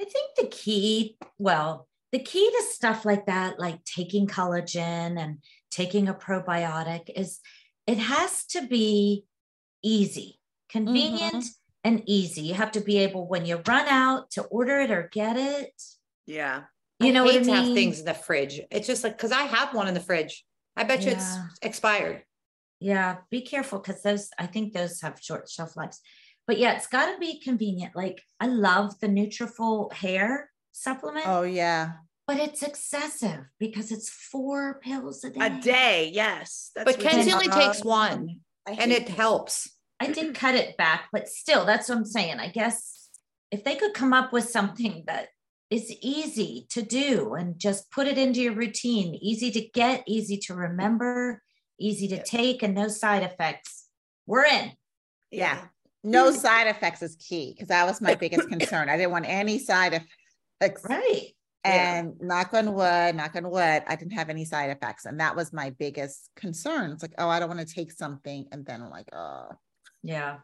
[0.01, 5.37] I think the key, well, the key to stuff like that, like taking collagen and
[5.69, 7.39] taking a probiotic, is
[7.85, 9.25] it has to be
[9.83, 11.49] easy, convenient, mm-hmm.
[11.83, 12.41] and easy.
[12.41, 15.79] You have to be able, when you run out, to order it or get it.
[16.25, 16.63] Yeah.
[16.99, 18.61] You know I what hate I to have things in the fridge.
[18.71, 20.43] It's just like because I have one in the fridge.
[20.77, 22.23] I bet you it's expired.
[22.79, 26.01] Yeah, be careful because those, I think those have short shelf lives.
[26.47, 27.95] But yeah, it's got to be convenient.
[27.95, 31.93] Like I love the Nutrafol hair supplement, Oh yeah.
[32.27, 35.39] but it's excessive because it's four pills a day.
[35.45, 36.71] A day, yes.
[36.75, 39.15] That's But Kenzie only takes one and it that.
[39.15, 39.71] helps.
[39.99, 42.39] I did cut it back, but still, that's what I'm saying.
[42.39, 43.09] I guess
[43.49, 45.29] if they could come up with something that
[45.75, 50.37] is easy to do and just put it into your routine, easy to get, easy
[50.37, 51.41] to remember,
[51.79, 53.87] easy to take, and no side effects,
[54.25, 54.71] we're in.
[55.31, 55.59] Yeah.
[56.03, 58.89] No side effects is key because that was my biggest concern.
[58.89, 59.93] I didn't want any side
[60.61, 60.83] effects.
[60.87, 61.29] Right.
[61.65, 61.97] Yeah.
[61.97, 65.05] And knock on wood, knock on wood, I didn't have any side effects.
[65.05, 66.91] And that was my biggest concern.
[66.91, 68.45] It's like, oh, I don't want to take something.
[68.51, 69.49] And then I'm like, oh,
[70.03, 70.37] Yeah.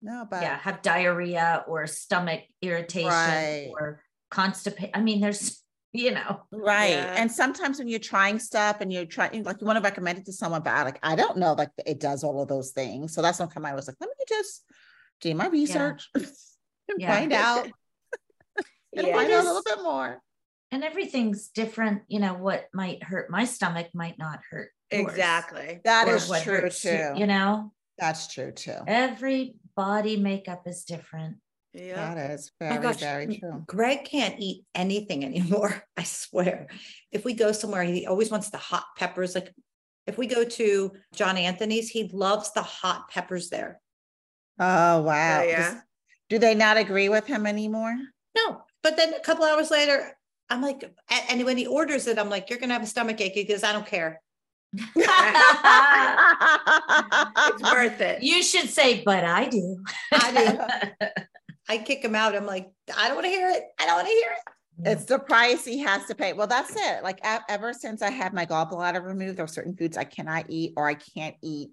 [0.00, 0.58] no, but yeah.
[0.58, 3.68] Have diarrhea or stomach irritation Right.
[3.72, 4.00] or
[4.30, 4.90] constipation.
[4.94, 5.62] I mean, there's,
[5.92, 6.90] you know, Right.
[6.90, 7.14] Yeah.
[7.16, 10.26] And sometimes when you're trying stuff and you're trying, like you want to recommend it
[10.26, 13.12] to someone, but like, I don't know, like it does all of those things.
[13.14, 14.64] So that's when come I was like, let me just
[15.20, 16.26] do my research and
[16.96, 17.14] Yeah.
[17.16, 17.64] find out
[18.96, 19.16] and Yeah.
[19.16, 20.22] find out a little bit more.
[20.72, 22.02] and everything's different.
[22.06, 24.70] You know, what might hurt my stomach might not hurt.
[24.92, 25.10] yours.
[25.10, 25.80] Exactly.
[25.84, 27.12] That or is true hurts you, too.
[27.16, 28.76] You know, That's true too.
[28.86, 31.38] every body makeup is different.
[31.72, 32.14] Yeah.
[32.14, 33.62] That is My very, gosh, very true.
[33.66, 35.84] Greg can't eat anything anymore.
[35.96, 36.66] I swear.
[37.12, 39.34] If we go somewhere, he always wants the hot peppers.
[39.34, 39.54] Like
[40.06, 43.80] if we go to John Anthony's, he loves the hot peppers there.
[44.58, 45.40] Oh, wow.
[45.40, 45.80] Oh, Does- yeah.
[46.28, 47.96] Do they not agree with him anymore?
[48.36, 50.16] No, but then a couple hours later,
[50.48, 53.20] I'm like, a- and when he orders it, I'm like, you're gonna have a stomach
[53.20, 54.20] ache because I don't care.
[57.52, 58.22] It's worth it.
[58.22, 59.82] you should say, but I do.
[60.12, 60.30] I
[61.00, 61.06] do.
[61.70, 62.34] I kick him out.
[62.34, 63.62] I'm like, I don't want to hear it.
[63.78, 64.90] I don't want to hear it.
[64.92, 66.32] It's the price he has to pay.
[66.32, 67.04] Well, that's it.
[67.04, 70.72] Like ever since I had my gallbladder removed, there are certain foods I cannot eat
[70.76, 71.70] or I can't eat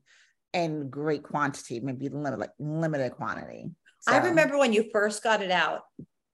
[0.54, 3.72] in great quantity, maybe limited, like limited quantity.
[4.08, 5.82] I remember when you first got it out,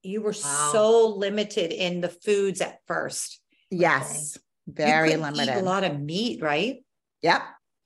[0.01, 0.69] you were Wow.
[0.73, 3.39] so limited in the foods at first.
[3.71, 4.37] Yes,
[4.67, 5.61] You very couldn't eat limited.
[5.61, 6.83] a lot of meat, right?
[7.21, 7.41] Yep.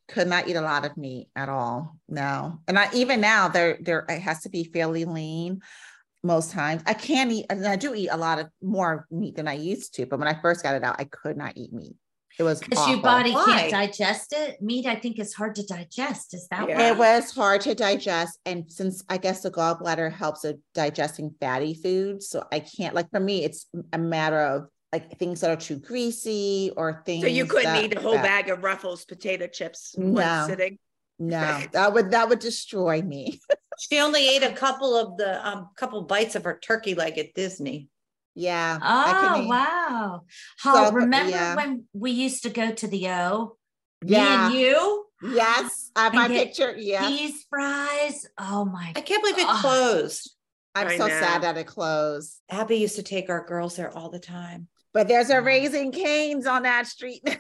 [0.08, 1.97] Could not eat a lot of meat at all.
[2.08, 2.60] No.
[2.68, 5.62] And I even now there there it has to be fairly lean
[6.24, 6.82] most times.
[6.86, 9.95] I can't eat and I do eat a lot of more meat than I used
[9.95, 11.95] to, but when I first got it out, I could not eat meat.
[12.39, 13.45] It was Because your body Why?
[13.45, 14.62] can't digest it.
[14.62, 16.36] Meat, I think, is hard to digest.
[16.36, 16.78] Is that Yeah.
[16.78, 16.89] why?
[16.91, 18.39] It was hard to digest.
[18.45, 23.10] And since I guess the gallbladder helps with digesting fatty foods, so I can't like
[23.10, 24.68] for me, it's a matter of
[24.98, 27.24] like things that are too greasy or things.
[27.24, 30.24] So you couldn't that- eat a whole that- bag of Ruffles potato chips in one
[30.26, 30.45] No.
[30.48, 30.80] sitting.
[31.20, 33.39] No, that would that would destroy me.
[33.80, 37.36] She only ate a couple of the um couple bites of her turkey leg at
[37.36, 37.89] Disney.
[38.34, 38.80] Yeah.
[38.82, 40.22] Oh, can eat- wow.
[40.58, 41.56] So, Oh, remember yeah.
[41.56, 43.56] when we used to go to the O?
[44.04, 44.24] Yeah.
[44.24, 45.06] Me and you?
[45.24, 46.76] Yes, I have my picture.
[46.76, 48.26] Yeah, Peas, fries.
[48.39, 50.32] Oh my I can't believe it closed.
[50.74, 51.20] I'm I so know.
[51.20, 52.39] sad that it closed.
[52.50, 54.68] Abby used to take our girls there all the time.
[54.98, 55.41] But there's a.
[55.41, 57.22] Raising Cane's on that street.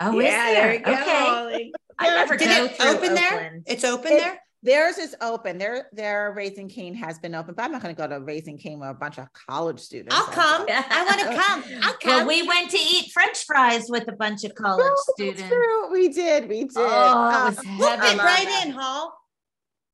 [0.00, 0.74] Oh, yeah, is there?
[0.74, 0.92] you go.
[1.52, 1.72] Okay.
[2.00, 3.32] I never Did go it through open there?
[3.32, 3.62] Oakland.
[3.66, 4.40] It's open It- there?
[4.64, 5.56] Theirs is open.
[5.56, 8.58] Their their Raising Cane has been open, but I'm not going to go to Raising
[8.58, 10.14] Cane with a bunch of college students.
[10.16, 10.66] I'll come.
[10.68, 11.64] I want to come.
[11.84, 12.16] I'll come.
[12.16, 14.94] Well, we went to eat French fries with a bunch of college True,
[15.26, 15.42] that's students.
[15.54, 15.92] true.
[15.92, 16.48] We did.
[16.48, 16.70] We did.
[16.76, 18.64] Oh, it Uh, was Book it right that.
[18.66, 19.16] in, Hall.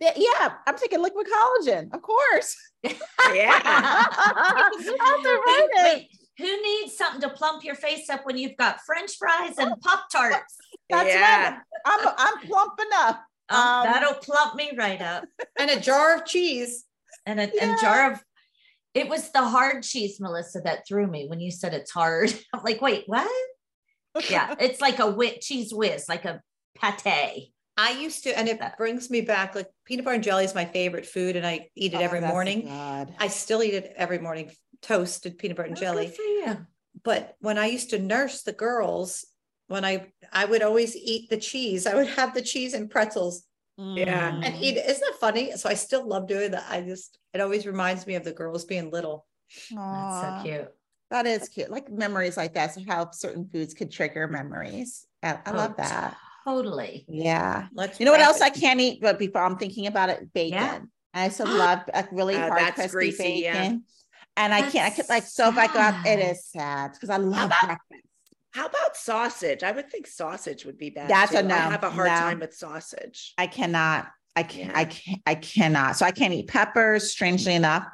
[0.01, 2.57] yeah, yeah, I'm taking liquid collagen, of course.
[2.83, 3.61] Yeah.
[3.63, 5.85] I'll do Who, right in.
[5.85, 6.09] wait,
[6.41, 10.05] who needs something to plump your face up when you've got French fries and Pop
[10.11, 10.57] Tarts?
[10.89, 11.51] That's yeah.
[11.51, 11.61] right.
[11.87, 13.17] I'm I'm plump enough.
[13.49, 15.25] Um, Um, that'll plump me right up.
[15.59, 16.85] And a jar of cheese.
[17.27, 17.71] And a, Yeah.
[17.73, 18.23] and jar of.
[18.95, 22.33] It was the hard cheese, Melissa, that threw me when you said it's hard.
[22.55, 23.31] I'm like, wait, what?
[24.29, 26.41] Yeah, it's like a wit Cheez Whiz, like a
[26.75, 27.53] pate.
[27.77, 29.55] I used to, and it brings me back.
[29.55, 32.21] Like peanut butter and jelly is my favorite food, and I eat it Oh, every
[32.21, 32.63] morning.
[32.63, 33.15] good.
[33.19, 34.51] I still eat it every morning,
[34.83, 36.07] toasted peanut butter and Oh, jelly.
[36.07, 36.67] good for you.
[37.03, 39.25] But when I used to nurse the girls,
[39.69, 41.87] when I I would always eat the cheese.
[41.87, 43.45] I would have the cheese and pretzels
[43.79, 44.29] Yeah.
[44.35, 44.63] and Mm-hmm.
[44.65, 44.89] eat it.
[44.89, 45.53] Isn't that funny?
[45.57, 46.67] So I still love doing that.
[46.69, 49.27] I just it always reminds me of the girls being little.
[49.71, 50.69] That's so cute.
[51.11, 51.71] That is cute.
[51.71, 52.75] Like memories like that.
[52.75, 55.07] So how certain foods could trigger memories.
[55.23, 56.17] I, I love Oh, that.
[56.45, 57.05] Totally.
[57.09, 57.69] Yeah.
[57.73, 58.45] Let's You know what else it.
[58.45, 60.91] I can't eat, but before I'm thinking about it, bacon.
[61.15, 63.77] I also love like really Uh, hard that's crispy greasy, yeah.
[64.41, 66.93] And I can't, I could like, so if I go out, it sad.
[66.93, 68.07] because I love about- breakfast.
[68.53, 69.63] How about sausage?
[69.63, 71.09] I would think sausage would be bad.
[71.09, 71.39] That's too.
[71.39, 72.17] a no, I have a hard no.
[72.17, 73.33] time with sausage.
[73.39, 75.97] I cannot, I can't, I can't, I cannot.
[75.97, 77.87] So I can't eat peppers, strangely enough.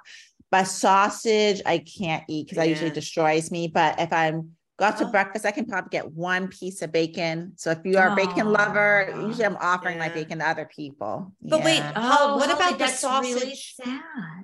[0.51, 3.69] But sausage, I can't eat because that usually destroys me.
[3.69, 5.11] But if I'm go out to Oh.
[5.11, 7.53] breakfast, I can probably get one piece of bacon.
[7.57, 11.33] So if you are a bacon lover, usually I'm offering my bacon to other people.
[11.41, 11.93] But wait, Yeah.
[11.95, 13.75] How- what Holly, about the Oh, that's really sausage?
[13.83, 14.01] sad.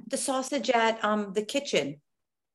[0.06, 2.00] the sausage at um the kitchen.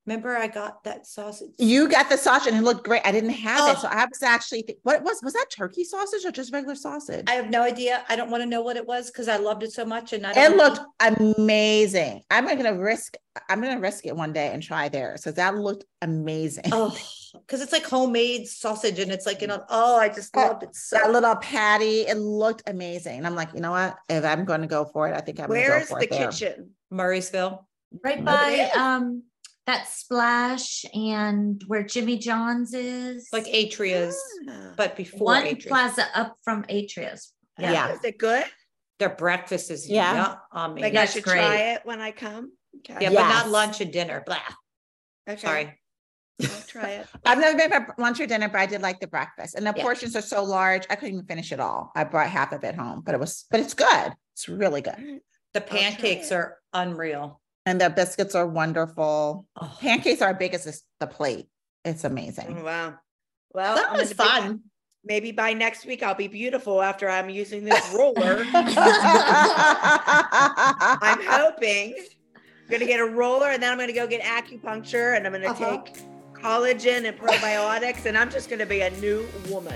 [0.05, 1.49] Remember, I got that sausage.
[1.57, 3.01] You got the sausage and it looked great.
[3.03, 3.75] I didn't have it.
[3.77, 3.81] Oh.
[3.81, 7.25] So I was actually, thi- what was, was that turkey sausage or just regular sausage?
[7.27, 8.05] I have no idea.
[8.07, 10.25] I don't want to know what it was because I loved it so much, and
[10.25, 11.33] I It don't looked know.
[11.37, 12.23] amazing.
[12.31, 13.17] I'm gonna risk,
[13.49, 15.17] I'm gonna risk it one day and try there.
[15.17, 16.69] So that looked amazing.
[16.71, 16.97] Oh,
[17.45, 19.63] because it's like homemade sausage, and it's like you know.
[19.69, 20.97] Oh, I just loved it so.
[20.97, 23.25] That little patty, it looked amazing.
[23.25, 23.97] I'm like, you know what?
[24.09, 26.11] If I'm gonna go for it, I think I'm gonna go Where's for the it
[26.11, 26.29] there.
[26.31, 26.71] kitchen?
[26.91, 27.59] Murrysville.
[28.03, 29.23] Right by um
[29.65, 33.27] that splash and where Jimmy John's is.
[33.33, 34.17] like Atria's,
[34.49, 34.73] Ah.
[34.77, 35.65] but before one Atria's.
[35.65, 37.33] plaza up from Atria's.
[37.59, 37.71] Yeah.
[37.71, 37.93] Yeah.
[37.93, 38.45] Is it good?
[38.99, 40.13] Their breakfast is Yeah.
[40.13, 40.35] yeah.
[40.51, 41.35] I mean, Like That's I should great.
[41.39, 42.51] try it when I come.
[42.77, 42.97] Okay.
[43.01, 44.23] yeah, but not lunch and dinner.
[44.25, 44.37] Blah.
[45.29, 45.41] Okay.
[45.41, 45.79] Sorry.
[46.41, 47.07] I'll try it.
[47.25, 49.55] I've never been for lunch or dinner, but I did like the breakfast.
[49.55, 49.83] And the Yeah.
[49.83, 51.91] portions are so large, I couldn't even finish it all.
[51.95, 54.13] I brought half of it home, but it was, but it's good.
[54.33, 55.21] It's really good.
[55.53, 57.41] The pancakes are unreal.
[57.65, 59.45] And the biscuits are wonderful.
[59.59, 61.49] Oh, Pancakes are big as this- the plate.
[61.83, 62.63] It's Oh, amazing.
[62.63, 62.95] wow.
[63.53, 64.61] Well, that I'm was gonna be- fun.
[65.03, 68.45] Maybe by next week I'll be beautiful after I'm using this roller.
[68.53, 68.77] I'm
[71.01, 71.95] I'm hoping.
[72.35, 75.47] I'm gonna get a roller and then I'm gonna go get acupuncture and I'm gonna
[75.47, 75.81] Uh-huh.
[75.83, 76.01] take
[76.41, 79.75] collagen and probiotics and I'm just gonna be a new woman.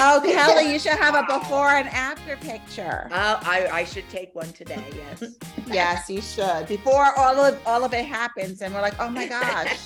[0.00, 3.08] Oh, Kelly, you should have a before and after picture.
[3.12, 4.84] Uh, I, I should take one today.
[4.94, 5.34] Yes.
[5.66, 6.66] Yes, you should.
[6.68, 9.78] Before all of all of it happens, and we're like, oh my gosh.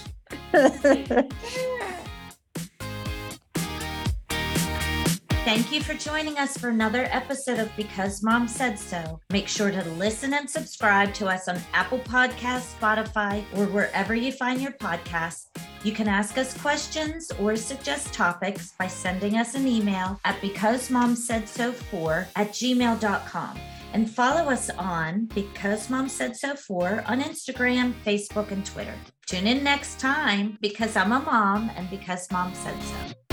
[5.49, 9.19] Thank you for joining us for another episode of Because Mom Said So.
[9.33, 14.31] Make sure to listen and subscribe to us on Apple Podcasts, Spotify, or wherever you
[14.31, 15.47] find your podcasts.
[15.85, 22.27] You can ask us questions or suggest topics by sending us an email at becausemomsaidso4
[22.37, 23.59] at gmail.com
[23.95, 28.97] and follow us on Because Mom Said So 4 on Instagram, Facebook, and Twitter.
[29.25, 33.28] Tune in next time because I'm a mom and because mom said so.